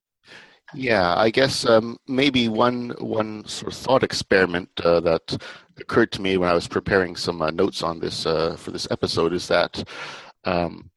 Yeah, 0.73 1.15
I 1.15 1.29
guess 1.29 1.65
um, 1.65 1.97
maybe 2.07 2.47
one 2.49 2.93
one 2.99 3.45
sort 3.45 3.71
of 3.73 3.77
thought 3.77 4.03
experiment 4.03 4.69
uh, 4.83 4.99
that 5.01 5.41
occurred 5.77 6.11
to 6.13 6.21
me 6.21 6.37
when 6.37 6.49
I 6.49 6.53
was 6.53 6.67
preparing 6.67 7.15
some 7.15 7.41
uh, 7.41 7.51
notes 7.51 7.81
on 7.81 7.99
this 7.99 8.25
uh, 8.25 8.55
for 8.57 8.71
this 8.71 8.87
episode 8.91 9.33
is 9.33 9.47
that 9.47 9.83
um, 10.45 10.90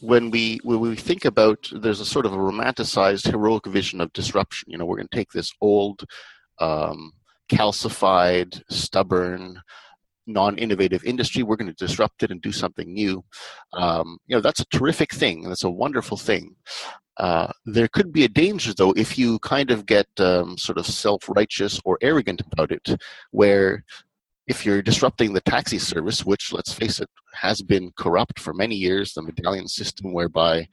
when 0.00 0.30
we 0.30 0.58
when 0.62 0.80
we 0.80 0.96
think 0.96 1.24
about 1.24 1.70
there's 1.72 2.00
a 2.00 2.06
sort 2.06 2.26
of 2.26 2.32
a 2.32 2.36
romanticized 2.36 3.30
heroic 3.30 3.66
vision 3.66 4.00
of 4.00 4.12
disruption. 4.12 4.70
You 4.70 4.78
know 4.78 4.84
we're 4.84 4.96
going 4.96 5.08
to 5.10 5.16
take 5.16 5.32
this 5.32 5.52
old 5.60 6.04
um, 6.60 7.12
calcified 7.50 8.62
stubborn 8.70 9.60
non-innovative 10.28 11.04
industry 11.04 11.44
we're 11.44 11.54
going 11.54 11.72
to 11.72 11.86
disrupt 11.86 12.24
it 12.24 12.30
and 12.30 12.42
do 12.42 12.52
something 12.52 12.92
new. 12.92 13.24
Um, 13.72 14.18
you 14.26 14.36
know 14.36 14.42
that's 14.42 14.60
a 14.60 14.66
terrific 14.66 15.12
thing 15.12 15.42
that's 15.42 15.64
a 15.64 15.70
wonderful 15.70 16.16
thing. 16.16 16.56
Uh, 17.16 17.50
there 17.64 17.88
could 17.88 18.12
be 18.12 18.24
a 18.24 18.28
danger 18.28 18.74
though 18.74 18.92
if 18.92 19.16
you 19.16 19.38
kind 19.38 19.70
of 19.70 19.86
get 19.86 20.06
um, 20.18 20.58
sort 20.58 20.76
of 20.76 20.86
self-righteous 20.86 21.80
or 21.84 21.96
arrogant 22.02 22.42
about 22.52 22.70
it 22.70 23.00
where 23.30 23.84
if 24.46 24.64
you're 24.64 24.82
disrupting 24.82 25.32
the 25.32 25.40
taxi 25.40 25.78
service, 25.78 26.24
which 26.24 26.52
let's 26.52 26.72
face 26.72 27.00
it, 27.00 27.08
has 27.34 27.62
been 27.62 27.92
corrupt 27.96 28.38
for 28.38 28.54
many 28.54 28.74
years, 28.74 29.12
the 29.12 29.22
medallion 29.22 29.68
system 29.68 30.12
whereby 30.12 30.66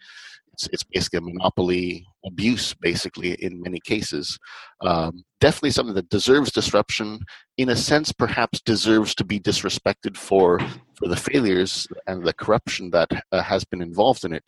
it's, 0.54 0.70
it's 0.72 0.84
basically 0.84 1.18
a 1.18 1.22
monopoly 1.22 2.06
abuse, 2.26 2.74
basically, 2.76 3.34
in 3.34 3.62
many 3.62 3.80
cases. 3.80 4.38
Um, 4.82 5.24
definitely 5.42 5.72
something 5.72 5.96
that 5.96 6.10
deserves 6.10 6.52
disruption. 6.52 7.20
In 7.58 7.70
a 7.70 7.76
sense, 7.76 8.12
perhaps 8.12 8.62
deserves 8.62 9.16
to 9.16 9.24
be 9.24 9.40
disrespected 9.40 10.16
for, 10.16 10.60
for 10.60 11.08
the 11.08 11.16
failures 11.16 11.88
and 12.08 12.24
the 12.24 12.34
corruption 12.34 12.92
that 12.92 13.10
uh, 13.32 13.42
has 13.42 13.64
been 13.66 13.82
involved 13.82 14.24
in 14.24 14.34
it. 14.34 14.44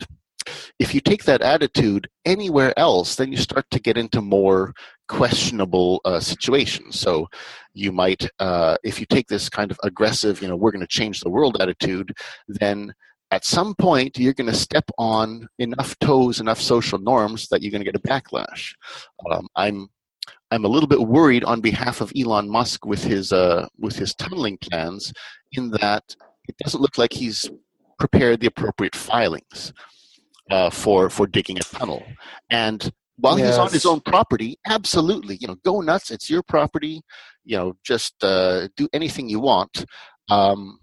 If 0.78 0.94
you 0.94 1.00
take 1.00 1.24
that 1.24 1.42
attitude 1.42 2.08
anywhere 2.24 2.72
else, 2.78 3.16
then 3.16 3.32
you 3.32 3.38
start 3.38 3.66
to 3.72 3.80
get 3.80 3.96
into 3.96 4.20
more 4.20 4.74
questionable 5.08 6.00
uh, 6.04 6.20
situations. 6.20 6.98
So 6.98 7.28
you 7.74 7.92
might, 7.92 8.28
uh, 8.38 8.76
if 8.82 9.00
you 9.00 9.06
take 9.06 9.28
this 9.28 9.48
kind 9.48 9.70
of 9.70 9.78
aggressive, 9.82 10.42
you 10.42 10.48
know, 10.48 10.56
we're 10.56 10.72
going 10.72 10.80
to 10.80 10.86
change 10.86 11.20
the 11.20 11.30
world 11.30 11.56
attitude, 11.60 12.16
then 12.48 12.92
at 13.30 13.44
some 13.44 13.74
point 13.74 14.18
you're 14.18 14.34
going 14.34 14.50
to 14.50 14.56
step 14.56 14.88
on 14.98 15.48
enough 15.58 15.98
toes, 15.98 16.40
enough 16.40 16.60
social 16.60 16.98
norms 16.98 17.48
that 17.48 17.62
you're 17.62 17.72
going 17.72 17.84
to 17.84 17.90
get 17.90 17.96
a 17.96 18.08
backlash. 18.08 18.74
Um, 19.30 19.48
I'm 19.56 19.88
I'm 20.52 20.64
a 20.64 20.68
little 20.68 20.88
bit 20.88 21.00
worried 21.00 21.42
on 21.42 21.60
behalf 21.60 22.00
of 22.00 22.12
Elon 22.16 22.48
Musk 22.48 22.86
with 22.86 23.02
his 23.02 23.32
uh, 23.32 23.66
with 23.78 23.96
his 23.96 24.14
tunneling 24.14 24.58
plans, 24.58 25.12
in 25.52 25.70
that 25.72 26.14
it 26.48 26.56
doesn't 26.58 26.80
look 26.80 26.98
like 26.98 27.12
he's 27.12 27.50
prepared 27.98 28.40
the 28.40 28.46
appropriate 28.46 28.94
filings 28.94 29.72
uh, 30.50 30.70
for 30.70 31.10
for 31.10 31.26
digging 31.26 31.58
a 31.58 31.62
tunnel. 31.62 32.04
And 32.50 32.90
while 33.18 33.38
yes. 33.38 33.48
he's 33.48 33.58
on 33.58 33.72
his 33.72 33.86
own 33.86 34.00
property, 34.00 34.58
absolutely, 34.66 35.36
you 35.40 35.48
know, 35.48 35.56
go 35.64 35.80
nuts. 35.80 36.10
It's 36.10 36.28
your 36.28 36.42
property. 36.42 37.02
You 37.44 37.56
know, 37.56 37.76
just 37.84 38.22
uh, 38.22 38.68
do 38.76 38.88
anything 38.92 39.28
you 39.28 39.40
want. 39.40 39.84
Um, 40.28 40.80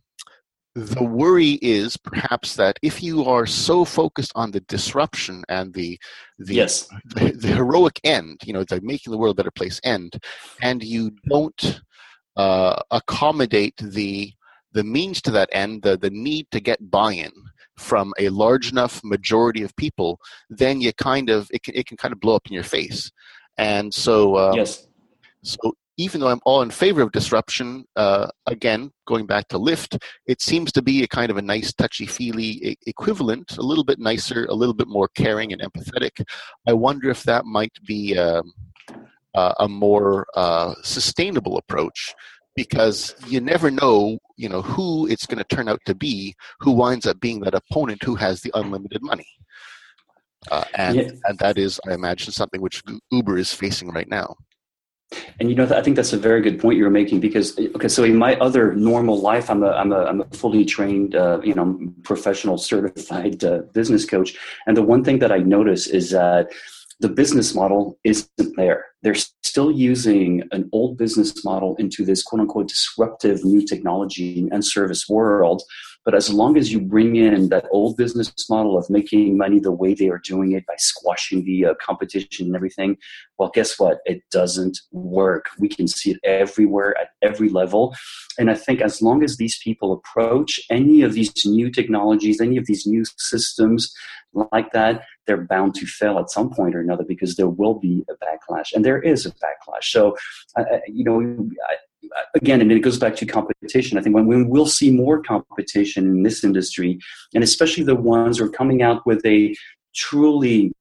the 0.76 1.04
worry 1.04 1.60
is 1.62 1.98
perhaps 1.98 2.56
that 2.56 2.80
if 2.82 3.04
you 3.04 3.26
are 3.26 3.46
so 3.46 3.86
focused 3.86 4.32
on 4.36 4.50
the 4.50 4.62
disruption 4.62 5.44
and 5.48 5.74
the 5.74 6.00
the, 6.40 6.56
yes. 6.56 6.88
the, 7.16 7.32
the 7.32 7.50
heroic 7.50 8.00
end, 8.04 8.42
you 8.44 8.54
know, 8.54 8.64
the 8.64 8.82
making 8.82 9.12
the 9.12 9.18
world 9.18 9.36
a 9.36 9.42
better 9.44 9.52
place 9.52 9.80
end, 9.84 10.18
and 10.62 10.84
you 10.84 11.12
don't 11.30 11.82
uh, 12.36 12.82
accommodate 12.90 13.76
the 13.78 14.34
the 14.74 14.84
means 14.84 15.22
to 15.22 15.30
that 15.32 15.50
end, 15.52 15.84
the, 15.84 15.96
the 15.96 16.10
need 16.10 16.48
to 16.52 16.60
get 16.60 16.90
buy-in, 16.90 17.32
from 17.84 18.14
a 18.20 18.30
large 18.30 18.72
enough 18.72 19.02
majority 19.04 19.64
of 19.64 19.76
people, 19.76 20.20
then 20.50 20.82
you 20.82 20.94
kind 20.94 21.30
of 21.30 21.50
it 21.52 21.64
can 21.64 21.76
it 21.76 21.86
can 21.86 21.98
kind 21.98 22.14
of 22.14 22.20
blow 22.20 22.36
up 22.36 22.48
in 22.48 22.54
your 22.54 22.64
face. 22.64 23.12
And 23.58 23.94
so 23.94 24.38
um, 24.38 24.56
yes, 24.56 24.88
so 25.44 25.58
even 25.98 26.22
though 26.22 26.30
I'm 26.30 26.42
all 26.44 26.64
in 26.64 26.72
favor 26.72 27.02
of 27.02 27.12
disruption, 27.12 27.86
uh, 27.96 28.28
again 28.48 28.92
going 29.06 29.28
back 29.28 29.48
to 29.50 29.60
Lyft, 29.60 30.02
it 30.26 30.42
seems 30.42 30.72
to 30.72 30.82
be 30.82 31.04
a 31.04 31.08
kind 31.08 31.30
of 31.30 31.38
a 31.38 31.42
nice 31.42 31.74
touchy 31.74 32.08
feely 32.08 32.78
equivalent, 32.88 33.58
a 33.58 33.62
little 33.62 33.84
bit 33.84 34.00
nicer, 34.00 34.46
a 34.46 34.56
little 34.56 34.74
bit 34.74 34.88
more 34.88 35.10
caring 35.10 35.54
and 35.54 35.62
empathetic. 35.62 36.24
I 36.68 36.74
wonder 36.74 37.10
if 37.10 37.24
that 37.24 37.46
might 37.46 37.78
be. 37.86 38.18
Um, 38.18 38.54
uh, 39.36 39.54
a 39.60 39.68
more 39.68 40.28
uh, 40.36 40.76
sustainable 40.84 41.58
approach 41.58 42.14
because 42.56 43.16
you 43.28 43.40
never 43.40 43.72
know, 43.72 44.18
you 44.38 44.50
know, 44.50 44.62
who 44.62 45.08
it's 45.08 45.26
going 45.26 45.44
to 45.44 45.56
turn 45.56 45.68
out 45.68 45.82
to 45.86 45.96
be, 45.96 46.36
who 46.60 46.72
winds 46.72 47.06
up 47.06 47.20
being 47.20 47.40
that 47.42 47.56
opponent 47.56 48.04
who 48.04 48.16
has 48.16 48.42
the 48.42 48.52
unlimited 48.54 49.02
money. 49.02 49.28
Uh, 50.52 50.64
and 50.76 50.98
yeah. 50.98 51.10
and 51.26 51.40
that 51.40 51.58
is, 51.58 51.80
I 51.88 51.94
imagine, 51.94 52.34
something 52.34 52.62
which 52.62 52.84
Uber 53.12 53.38
is 53.38 53.54
facing 53.54 53.90
right 53.92 54.10
now. 54.10 54.36
And 55.40 55.50
you 55.50 55.56
know, 55.56 55.66
I 55.66 55.82
think 55.82 55.96
that's 55.96 56.14
a 56.14 56.18
very 56.18 56.42
good 56.42 56.60
point 56.60 56.78
you're 56.78 56.90
making 56.90 57.20
because 57.20 57.58
okay, 57.58 57.88
so 57.88 58.04
in 58.04 58.18
my 58.18 58.36
other 58.38 58.74
normal 58.74 59.20
life, 59.20 59.50
I'm 59.50 59.64
a 59.64 59.70
I'm 59.70 59.92
a 59.92 60.04
I'm 60.06 60.22
a 60.22 60.26
fully 60.26 60.66
trained, 60.66 61.16
uh, 61.16 61.40
you 61.44 61.54
know, 61.54 61.80
professional 62.04 62.58
certified 62.58 63.44
uh, 63.44 63.60
business 63.74 64.06
coach, 64.06 64.36
and 64.68 64.76
the 64.76 64.82
one 64.82 65.04
thing 65.04 65.20
that 65.20 65.32
I 65.32 65.38
notice 65.38 65.88
is 65.88 66.12
that 66.12 66.52
the 67.00 67.10
business 67.10 67.54
model 67.54 67.98
isn't 68.04 68.56
there. 68.56 68.86
They're 69.02 69.16
still 69.16 69.72
using 69.72 70.44
an 70.52 70.70
old 70.72 70.98
business 70.98 71.44
model 71.44 71.76
into 71.78 72.06
this 72.06 72.24
quote 72.24 72.42
unquote 72.42 72.70
disruptive 72.70 73.44
new 73.44 73.66
technology 73.66 74.48
and 74.52 74.66
service 74.66 75.08
world 75.10 75.64
but 76.06 76.16
as 76.16 76.32
long 76.32 76.58
as 76.58 76.72
you 76.72 76.82
bring 76.82 77.16
in 77.16 77.50
that 77.50 77.66
old 77.72 77.96
business 77.96 78.34
model 78.50 78.78
of 78.78 78.90
making 78.90 79.38
money 79.38 79.60
the 79.60 79.72
way 79.72 79.94
they 79.94 80.10
are 80.10 80.22
doing 80.24 80.52
it 80.52 80.66
by 80.66 80.76
squashing 80.78 81.46
the 81.46 81.66
uh, 81.66 81.74
competition 81.82 82.48
and 82.48 82.56
everything, 82.56 82.98
well, 83.38 83.52
guess 83.54 83.80
what? 83.80 84.00
It 84.06 84.22
doesn't 84.30 84.78
work. 84.92 85.48
We 85.60 85.70
can 85.70 85.88
see 85.88 86.12
it 86.12 86.20
everywhere 86.24 86.98
at 87.00 87.10
every 87.22 87.50
level. 87.50 87.96
And 88.38 88.52
I 88.52 88.56
think 88.56 88.82
as 88.82 89.02
long 89.02 89.24
as 89.24 89.38
these 89.38 89.58
people 89.64 89.94
approach 89.94 90.60
any 90.70 91.04
of 91.04 91.14
these 91.14 91.32
new 91.46 91.72
technologies, 91.72 92.42
any 92.42 92.58
of 92.58 92.66
these 92.66 92.86
new 92.86 93.06
systems 93.18 93.94
like 94.52 94.72
that, 94.74 95.04
they're 95.28 95.46
bound 95.46 95.76
to 95.76 95.86
fail 95.86 96.20
at 96.20 96.30
some 96.30 96.50
point 96.50 96.76
or 96.76 96.82
another 96.82 97.04
because 97.04 97.36
there 97.36 97.48
will 97.48 97.76
be 97.76 98.04
a 98.10 98.14
backlash. 98.26 98.74
And 98.74 98.84
there 98.84 99.02
is 99.02 99.26
a 99.26 99.32
backlash. 99.32 99.84
So, 99.84 100.16
uh, 100.58 100.64
you 100.88 101.04
know, 101.04 101.50
I, 101.70 101.76
again, 102.36 102.62
and 102.62 102.72
it 102.72 102.80
goes 102.80 102.98
back 102.98 103.16
to 103.18 103.26
competition. 103.26 103.98
I 103.98 104.02
think 104.02 104.16
when, 104.16 104.28
when 104.28 104.50
we'll 104.50 104.66
see 104.66 104.92
more 104.92 105.22
competition 105.22 106.06
in 106.06 106.24
this 106.24 106.44
industry, 106.44 107.00
and 107.34 107.44
especially 107.44 107.84
the 107.84 107.96
ones 107.96 108.38
who 108.38 108.46
are 108.46 108.50
coming 108.50 108.82
out 108.82 109.06
with 109.06 109.26
a 109.26 109.56
truly 109.96 110.74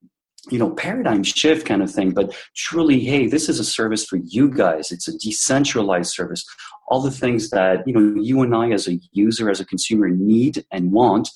you 0.49 0.59
know 0.59 0.71
paradigm 0.71 1.23
shift 1.23 1.65
kind 1.65 1.81
of 1.81 1.89
thing 1.89 2.11
but 2.11 2.35
truly 2.53 2.99
hey 2.99 3.27
this 3.27 3.47
is 3.47 3.59
a 3.59 3.63
service 3.63 4.05
for 4.05 4.17
you 4.25 4.49
guys 4.49 4.91
it's 4.91 5.07
a 5.07 5.17
decentralized 5.19 6.11
service 6.11 6.45
all 6.89 7.01
the 7.01 7.11
things 7.11 7.49
that 7.49 7.87
you 7.87 7.93
know 7.93 8.21
you 8.21 8.41
and 8.41 8.53
i 8.53 8.69
as 8.69 8.87
a 8.87 8.99
user 9.13 9.49
as 9.49 9.61
a 9.61 9.65
consumer 9.65 10.09
need 10.09 10.65
and 10.71 10.91
want 10.91 11.29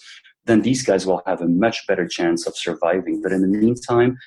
then 0.47 0.61
these 0.61 0.83
guys 0.83 1.05
will 1.05 1.21
have 1.25 1.41
a 1.41 1.47
much 1.47 1.85
better 1.87 2.07
chance 2.07 2.47
of 2.47 2.57
surviving 2.57 3.21
but 3.21 3.31
in 3.31 3.41
the 3.41 3.47
meantime 3.47 4.17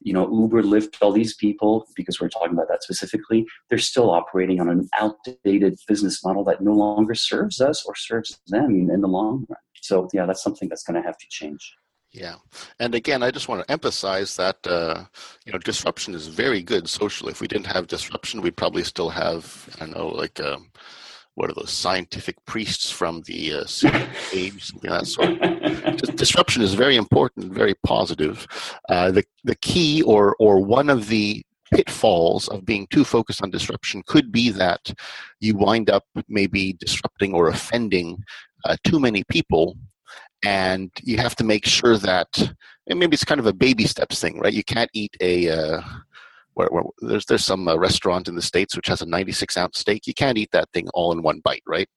you 0.00 0.12
know, 0.12 0.30
Uber, 0.30 0.62
Lyft, 0.62 0.98
all 1.00 1.12
these 1.12 1.34
people, 1.34 1.86
because 1.96 2.20
we're 2.20 2.28
talking 2.28 2.52
about 2.52 2.68
that 2.68 2.82
specifically, 2.82 3.46
they're 3.68 3.78
still 3.78 4.10
operating 4.10 4.60
on 4.60 4.68
an 4.68 4.88
outdated 4.98 5.78
business 5.88 6.24
model 6.24 6.44
that 6.44 6.60
no 6.60 6.72
longer 6.72 7.14
serves 7.14 7.60
us 7.60 7.84
or 7.84 7.94
serves 7.96 8.38
them 8.46 8.88
in 8.90 9.00
the 9.00 9.08
long 9.08 9.46
run. 9.48 9.58
So, 9.80 10.08
yeah, 10.12 10.26
that's 10.26 10.42
something 10.42 10.68
that's 10.68 10.84
going 10.84 11.00
to 11.00 11.06
have 11.06 11.18
to 11.18 11.26
change. 11.28 11.74
Yeah, 12.12 12.36
and 12.78 12.94
again, 12.94 13.22
I 13.22 13.30
just 13.30 13.48
want 13.48 13.62
to 13.62 13.70
emphasize 13.70 14.36
that 14.36 14.64
uh, 14.66 15.04
you 15.44 15.52
know 15.52 15.58
disruption 15.58 16.14
is 16.14 16.28
very 16.28 16.62
good 16.62 16.88
socially. 16.88 17.32
If 17.32 17.40
we 17.40 17.48
didn't 17.48 17.66
have 17.66 17.88
disruption, 17.88 18.40
we'd 18.40 18.56
probably 18.56 18.84
still 18.84 19.10
have 19.10 19.68
I 19.74 19.80
don't 19.80 19.96
know 19.96 20.08
like. 20.08 20.40
Um, 20.40 20.70
what 21.36 21.50
are 21.50 21.54
those 21.54 21.70
scientific 21.70 22.42
priests 22.46 22.90
from 22.90 23.22
the 23.26 23.52
uh, 23.52 23.64
age, 24.32 24.64
something 24.64 24.90
that 24.90 25.06
sort. 25.06 26.16
Disruption 26.16 26.62
is 26.62 26.72
very 26.74 26.96
important, 26.96 27.52
very 27.52 27.74
positive. 27.84 28.46
Uh, 28.88 29.10
the 29.10 29.24
the 29.44 29.54
key 29.56 30.02
or 30.02 30.34
or 30.40 30.64
one 30.64 30.90
of 30.90 31.08
the 31.08 31.44
pitfalls 31.72 32.48
of 32.48 32.64
being 32.64 32.86
too 32.88 33.04
focused 33.04 33.42
on 33.42 33.50
disruption 33.50 34.02
could 34.06 34.32
be 34.32 34.50
that 34.50 34.92
you 35.40 35.56
wind 35.56 35.90
up 35.90 36.04
maybe 36.28 36.72
disrupting 36.74 37.34
or 37.34 37.48
offending 37.48 38.22
uh, 38.64 38.76
too 38.84 38.98
many 39.00 39.22
people 39.24 39.76
and 40.44 40.90
you 41.02 41.18
have 41.18 41.34
to 41.34 41.44
make 41.44 41.66
sure 41.66 41.98
that 41.98 42.28
maybe 42.86 43.14
it's 43.14 43.24
kind 43.24 43.40
of 43.40 43.46
a 43.46 43.52
baby 43.52 43.84
steps 43.84 44.20
thing 44.20 44.38
right 44.38 44.52
you 44.52 44.62
can't 44.62 44.90
eat 44.92 45.16
a 45.20 45.48
uh, 45.48 45.80
where, 46.56 46.68
where 46.70 46.84
there's 47.00 47.26
there's 47.26 47.44
some 47.44 47.68
uh, 47.68 47.76
restaurant 47.76 48.28
in 48.28 48.34
the 48.34 48.42
states 48.42 48.74
which 48.74 48.88
has 48.88 49.02
a 49.02 49.06
96 49.06 49.56
ounce 49.56 49.78
steak. 49.78 50.06
You 50.06 50.14
can't 50.14 50.38
eat 50.38 50.50
that 50.52 50.70
thing 50.72 50.88
all 50.94 51.12
in 51.12 51.22
one 51.22 51.40
bite, 51.44 51.62
right? 51.66 51.88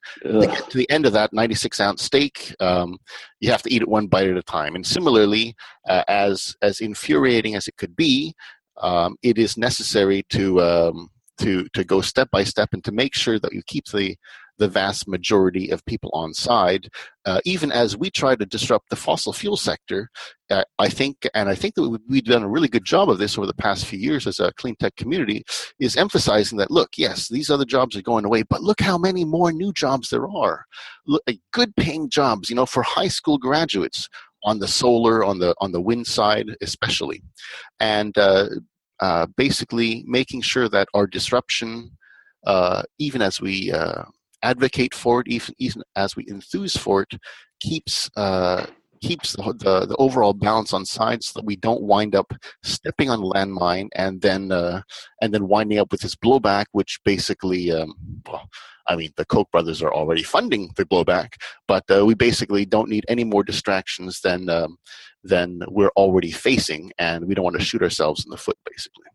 To 0.69 0.78
the 0.78 0.89
end 0.89 1.06
of 1.06 1.13
that 1.13 1.32
96 1.34 1.80
ounce 1.80 2.04
steak, 2.04 2.54
um, 2.60 2.98
you 3.39 3.50
have 3.52 3.63
to 3.63 3.74
eat 3.74 3.82
it 3.82 3.88
one 3.88 4.08
bite 4.08 4.30
at 4.30 4.38
a 4.38 4.43
time. 4.43 4.76
And 4.76 4.86
similarly, 4.86 5.56
uh, 5.88 6.04
as 6.08 6.56
as 6.62 6.82
infuriating 6.82 7.56
as 7.56 7.67
it 7.69 7.78
could 7.78 7.95
be, 7.95 8.34
um, 8.82 9.15
it 9.24 9.38
is 9.38 9.58
necessary 9.58 10.24
to 10.30 10.62
um, 10.62 11.10
to 11.39 11.67
to 11.69 11.86
go 11.86 12.02
step 12.02 12.30
by 12.30 12.43
step 12.43 12.69
and 12.74 12.84
to 12.84 12.91
make 12.91 13.15
sure 13.15 13.39
that 13.39 13.54
you 13.54 13.62
keep 13.65 13.86
the 13.86 14.15
the 14.60 14.67
vast 14.67 15.08
majority 15.08 15.69
of 15.72 15.86
people 15.86 16.12
on 16.13 16.34
side. 16.34 16.89
Uh, 17.26 17.39
even 17.45 17.72
as 17.72 17.98
we 17.98 18.10
try 18.10 18.36
to 18.36 18.45
disrupt 18.45 18.89
the 18.89 18.95
fossil 18.95 19.34
fuel 19.34 19.58
sector, 19.58 20.10
uh, 20.50 20.63
I 20.78 20.89
think, 20.89 21.28
and 21.34 21.50
I 21.50 21.56
think 21.56 21.76
that 21.76 22.00
we've 22.08 22.24
done 22.24 22.43
a 22.43 22.50
really 22.50 22.67
good 22.67 22.86
job 22.86 23.10
of 23.10 23.17
this 23.17 23.38
over 23.38 23.48
the 23.48 23.54
past 23.54 23.86
few 23.86 24.00
years 24.00 24.28
as 24.28 24.39
a 24.39 24.54
clean 24.54 24.76
tech 24.76 24.95
community, 24.95 25.43
is 25.80 25.98
emphasizing 25.98 26.58
that 26.60 26.72
look, 26.72 26.91
yes, 26.98 27.28
these 27.28 27.50
other 27.50 27.65
jobs 27.65 27.95
are 27.95 28.02
going 28.02 28.26
away, 28.26 28.43
but 28.43 28.62
look 28.62 28.82
how 28.82 28.98
many 28.98 29.26
more 29.26 29.52
new 29.52 29.74
jobs 29.74 30.10
there 30.10 30.28
are. 30.30 30.65
Look, 31.08 31.24
good 31.52 31.76
paying 31.76 32.10
jobs, 32.10 32.50
you 32.50 32.56
know, 32.56 32.65
for 32.65 32.84
high 32.84 33.08
school 33.08 33.38
graduates 33.38 34.08
on 34.43 34.60
the 34.60 34.67
solar, 34.67 35.24
on 35.24 35.39
the 35.39 35.54
on 35.60 35.72
the 35.72 35.82
wind 35.82 36.08
side, 36.08 36.56
especially, 36.62 37.22
and 37.80 38.17
uh, 38.17 38.48
uh, 39.00 39.26
basically 39.38 40.04
making 40.08 40.41
sure 40.41 40.69
that 40.69 40.88
our 40.93 41.08
disruption, 41.08 41.91
uh, 42.45 42.84
even 42.98 43.22
as 43.22 43.41
we 43.41 43.72
uh, 43.72 44.04
advocate 44.43 44.93
for 44.93 45.21
it, 45.21 45.28
even, 45.28 45.56
even 45.58 45.84
as 45.95 46.15
we 46.15 46.25
enthuse 46.30 46.78
for 46.78 47.02
it, 47.02 47.19
keeps 47.60 48.10
uh, 48.15 48.65
keeps 49.02 49.34
the, 49.34 49.43
the, 49.60 49.86
the 49.86 49.95
overall 49.97 50.34
balance 50.34 50.73
on 50.73 50.86
sides 50.86 51.28
so 51.28 51.39
that 51.39 51.45
we 51.45 51.56
don't 51.56 51.82
wind 51.82 52.15
up 52.15 52.34
stepping 52.63 53.10
on 53.10 53.19
landmine 53.19 53.88
and 53.95 54.21
then 54.21 54.52
uh, 54.52 54.82
and 55.21 55.34
then 55.34 55.47
winding 55.47 55.80
up 55.80 55.91
with 55.91 56.02
this 56.02 56.15
blowback, 56.15 56.65
which 56.71 56.99
basically, 57.06 57.71
um, 57.71 57.93
well, 58.28 58.49
I 58.88 58.95
mean, 58.95 59.12
the 59.17 59.25
Koch 59.25 59.49
brothers 59.52 59.82
are 59.82 59.93
already 59.93 60.23
funding 60.23 60.71
the 60.75 60.86
blowback, 60.86 61.34
but 61.67 61.84
uh, 61.91 62.06
we 62.06 62.15
basically 62.15 62.65
don't 62.65 62.89
need 62.89 63.06
any 63.08 63.23
more 63.23 63.43
distractions 63.43 64.21
than 64.21 64.49
um, 64.49 64.78
than 65.23 65.62
we're 65.67 65.91
already 65.95 66.32
facing, 66.32 66.91
and 66.97 67.25
we 67.25 67.36
don't 67.36 67.45
want 67.45 67.58
to 67.58 67.65
shoot 67.65 67.84
ourselves 67.84 68.25
in 68.25 68.32
the 68.32 68.38
foot, 68.38 68.58
basically. 68.65 69.06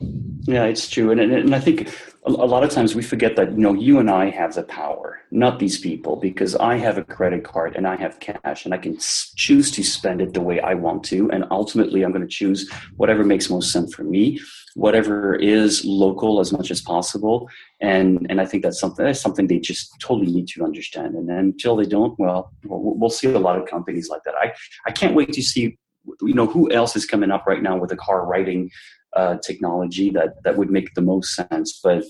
Yeah, 0.00 0.64
it's 0.64 0.88
true, 0.88 1.10
and 1.10 1.20
and, 1.20 1.54
I 1.54 1.60
think 1.60 1.94
a, 2.24 2.30
lot 2.30 2.64
of 2.64 2.70
times 2.70 2.94
we 2.94 3.02
forget 3.02 3.36
that 3.36 3.52
you 3.52 3.58
know 3.58 3.74
you 3.74 3.98
and 3.98 4.10
I 4.10 4.30
have 4.30 4.54
the 4.54 4.62
power, 4.62 5.20
not 5.30 5.58
these 5.58 5.78
people, 5.78 6.16
because 6.16 6.56
I 6.56 6.76
have 6.76 6.96
a 6.96 7.04
credit 7.04 7.44
card 7.44 7.76
and 7.76 7.86
I 7.86 7.96
have 7.96 8.18
cash, 8.20 8.64
and 8.64 8.72
I 8.72 8.78
can 8.78 8.96
choose 9.36 9.70
to 9.72 9.84
spend 9.84 10.22
it 10.22 10.32
the 10.32 10.40
way 10.40 10.58
I 10.60 10.72
want 10.72 11.04
to, 11.04 11.30
and 11.30 11.44
ultimately 11.50 12.02
I'm 12.02 12.12
going 12.12 12.26
to 12.26 12.28
choose 12.28 12.70
whatever 12.96 13.24
makes 13.24 13.50
most 13.50 13.72
sense 13.72 13.94
for 13.94 14.02
me, 14.02 14.40
whatever 14.74 15.34
is 15.34 15.84
local 15.84 16.40
as 16.40 16.50
much 16.50 16.70
as 16.70 16.80
possible, 16.80 17.50
and 17.80 18.26
and 18.30 18.40
I 18.40 18.46
think 18.46 18.62
that's 18.62 18.80
something 18.80 19.04
that's 19.04 19.20
something 19.20 19.46
they 19.46 19.58
just 19.58 19.94
totally 20.00 20.32
need 20.32 20.48
to 20.48 20.64
understand, 20.64 21.14
and 21.14 21.28
until 21.30 21.76
they 21.76 21.84
don't, 21.84 22.18
well, 22.18 22.52
we'll, 22.64 22.94
we'll 22.96 23.10
see 23.10 23.30
a 23.30 23.38
lot 23.38 23.58
of 23.58 23.68
companies 23.68 24.08
like 24.08 24.22
that. 24.24 24.34
I 24.34 24.54
I 24.86 24.92
can't 24.92 25.14
wait 25.14 25.34
to 25.34 25.42
see 25.42 25.76
you 26.22 26.34
know 26.34 26.46
who 26.46 26.70
else 26.72 26.96
is 26.96 27.04
coming 27.04 27.30
up 27.30 27.46
right 27.46 27.62
now 27.62 27.76
with 27.76 27.92
a 27.92 27.96
car 27.96 28.24
writing 28.26 28.70
uh, 29.14 29.36
technology 29.38 30.10
that 30.10 30.42
that 30.44 30.56
would 30.56 30.70
make 30.70 30.94
the 30.94 31.02
most 31.02 31.34
sense. 31.34 31.80
But 31.82 32.04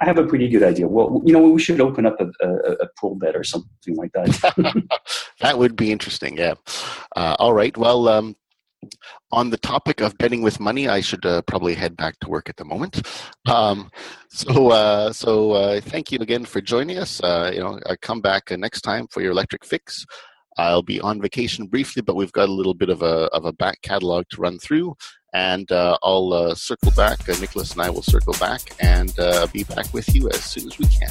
I 0.00 0.04
have 0.04 0.18
a 0.18 0.26
pretty 0.26 0.48
good 0.48 0.62
idea. 0.62 0.88
Well, 0.88 1.22
you 1.24 1.32
know, 1.32 1.40
we 1.40 1.60
should 1.60 1.80
open 1.80 2.06
up 2.06 2.20
a, 2.20 2.30
a, 2.46 2.72
a 2.72 2.88
pool 2.98 3.14
bed 3.14 3.34
or 3.34 3.44
something 3.44 3.96
like 3.96 4.12
that. 4.12 4.84
that 5.40 5.58
would 5.58 5.76
be 5.76 5.90
interesting. 5.90 6.36
Yeah. 6.36 6.54
Uh, 7.16 7.36
all 7.38 7.54
right. 7.54 7.76
Well, 7.76 8.08
um, 8.08 8.36
on 9.32 9.50
the 9.50 9.56
topic 9.56 10.00
of 10.00 10.16
betting 10.18 10.42
with 10.42 10.60
money, 10.60 10.88
I 10.88 11.00
should 11.00 11.24
uh, 11.24 11.42
probably 11.42 11.74
head 11.74 11.96
back 11.96 12.18
to 12.20 12.28
work 12.28 12.48
at 12.48 12.56
the 12.56 12.64
moment. 12.64 13.06
Um, 13.46 13.90
so, 14.30 14.70
uh, 14.70 15.12
so 15.12 15.52
uh, 15.52 15.80
thank 15.80 16.10
you 16.12 16.18
again 16.20 16.44
for 16.44 16.60
joining 16.60 16.98
us. 16.98 17.20
Uh, 17.22 17.50
you 17.52 17.60
know, 17.60 17.78
I 17.86 17.96
come 17.96 18.20
back 18.20 18.50
uh, 18.50 18.56
next 18.56 18.82
time 18.82 19.06
for 19.08 19.20
your 19.22 19.32
electric 19.32 19.64
fix. 19.64 20.04
I'll 20.56 20.82
be 20.82 21.00
on 21.00 21.20
vacation 21.20 21.66
briefly, 21.66 22.02
but 22.02 22.16
we've 22.16 22.32
got 22.32 22.48
a 22.48 22.52
little 22.52 22.74
bit 22.74 22.90
of 22.90 23.02
a 23.02 23.28
of 23.32 23.44
a 23.44 23.52
back 23.52 23.80
catalog 23.82 24.24
to 24.30 24.40
run 24.40 24.58
through, 24.58 24.96
and 25.32 25.70
uh, 25.70 25.96
I'll 26.02 26.32
uh, 26.32 26.54
circle 26.54 26.92
back. 26.96 27.28
Uh, 27.28 27.38
Nicholas 27.40 27.72
and 27.72 27.82
I 27.82 27.90
will 27.90 28.02
circle 28.02 28.34
back 28.34 28.60
and 28.80 29.16
uh, 29.18 29.46
be 29.52 29.64
back 29.64 29.92
with 29.92 30.14
you 30.14 30.28
as 30.28 30.42
soon 30.42 30.66
as 30.66 30.78
we 30.78 30.86
can. 30.86 31.10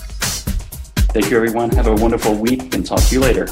Thank 1.11 1.31
you, 1.31 1.37
everyone. 1.37 1.71
Have 1.71 1.87
a 1.87 1.95
wonderful 1.95 2.35
week, 2.35 2.73
and 2.75 2.85
talk 2.85 3.01
to 3.01 3.15
you 3.15 3.21
later. 3.21 3.47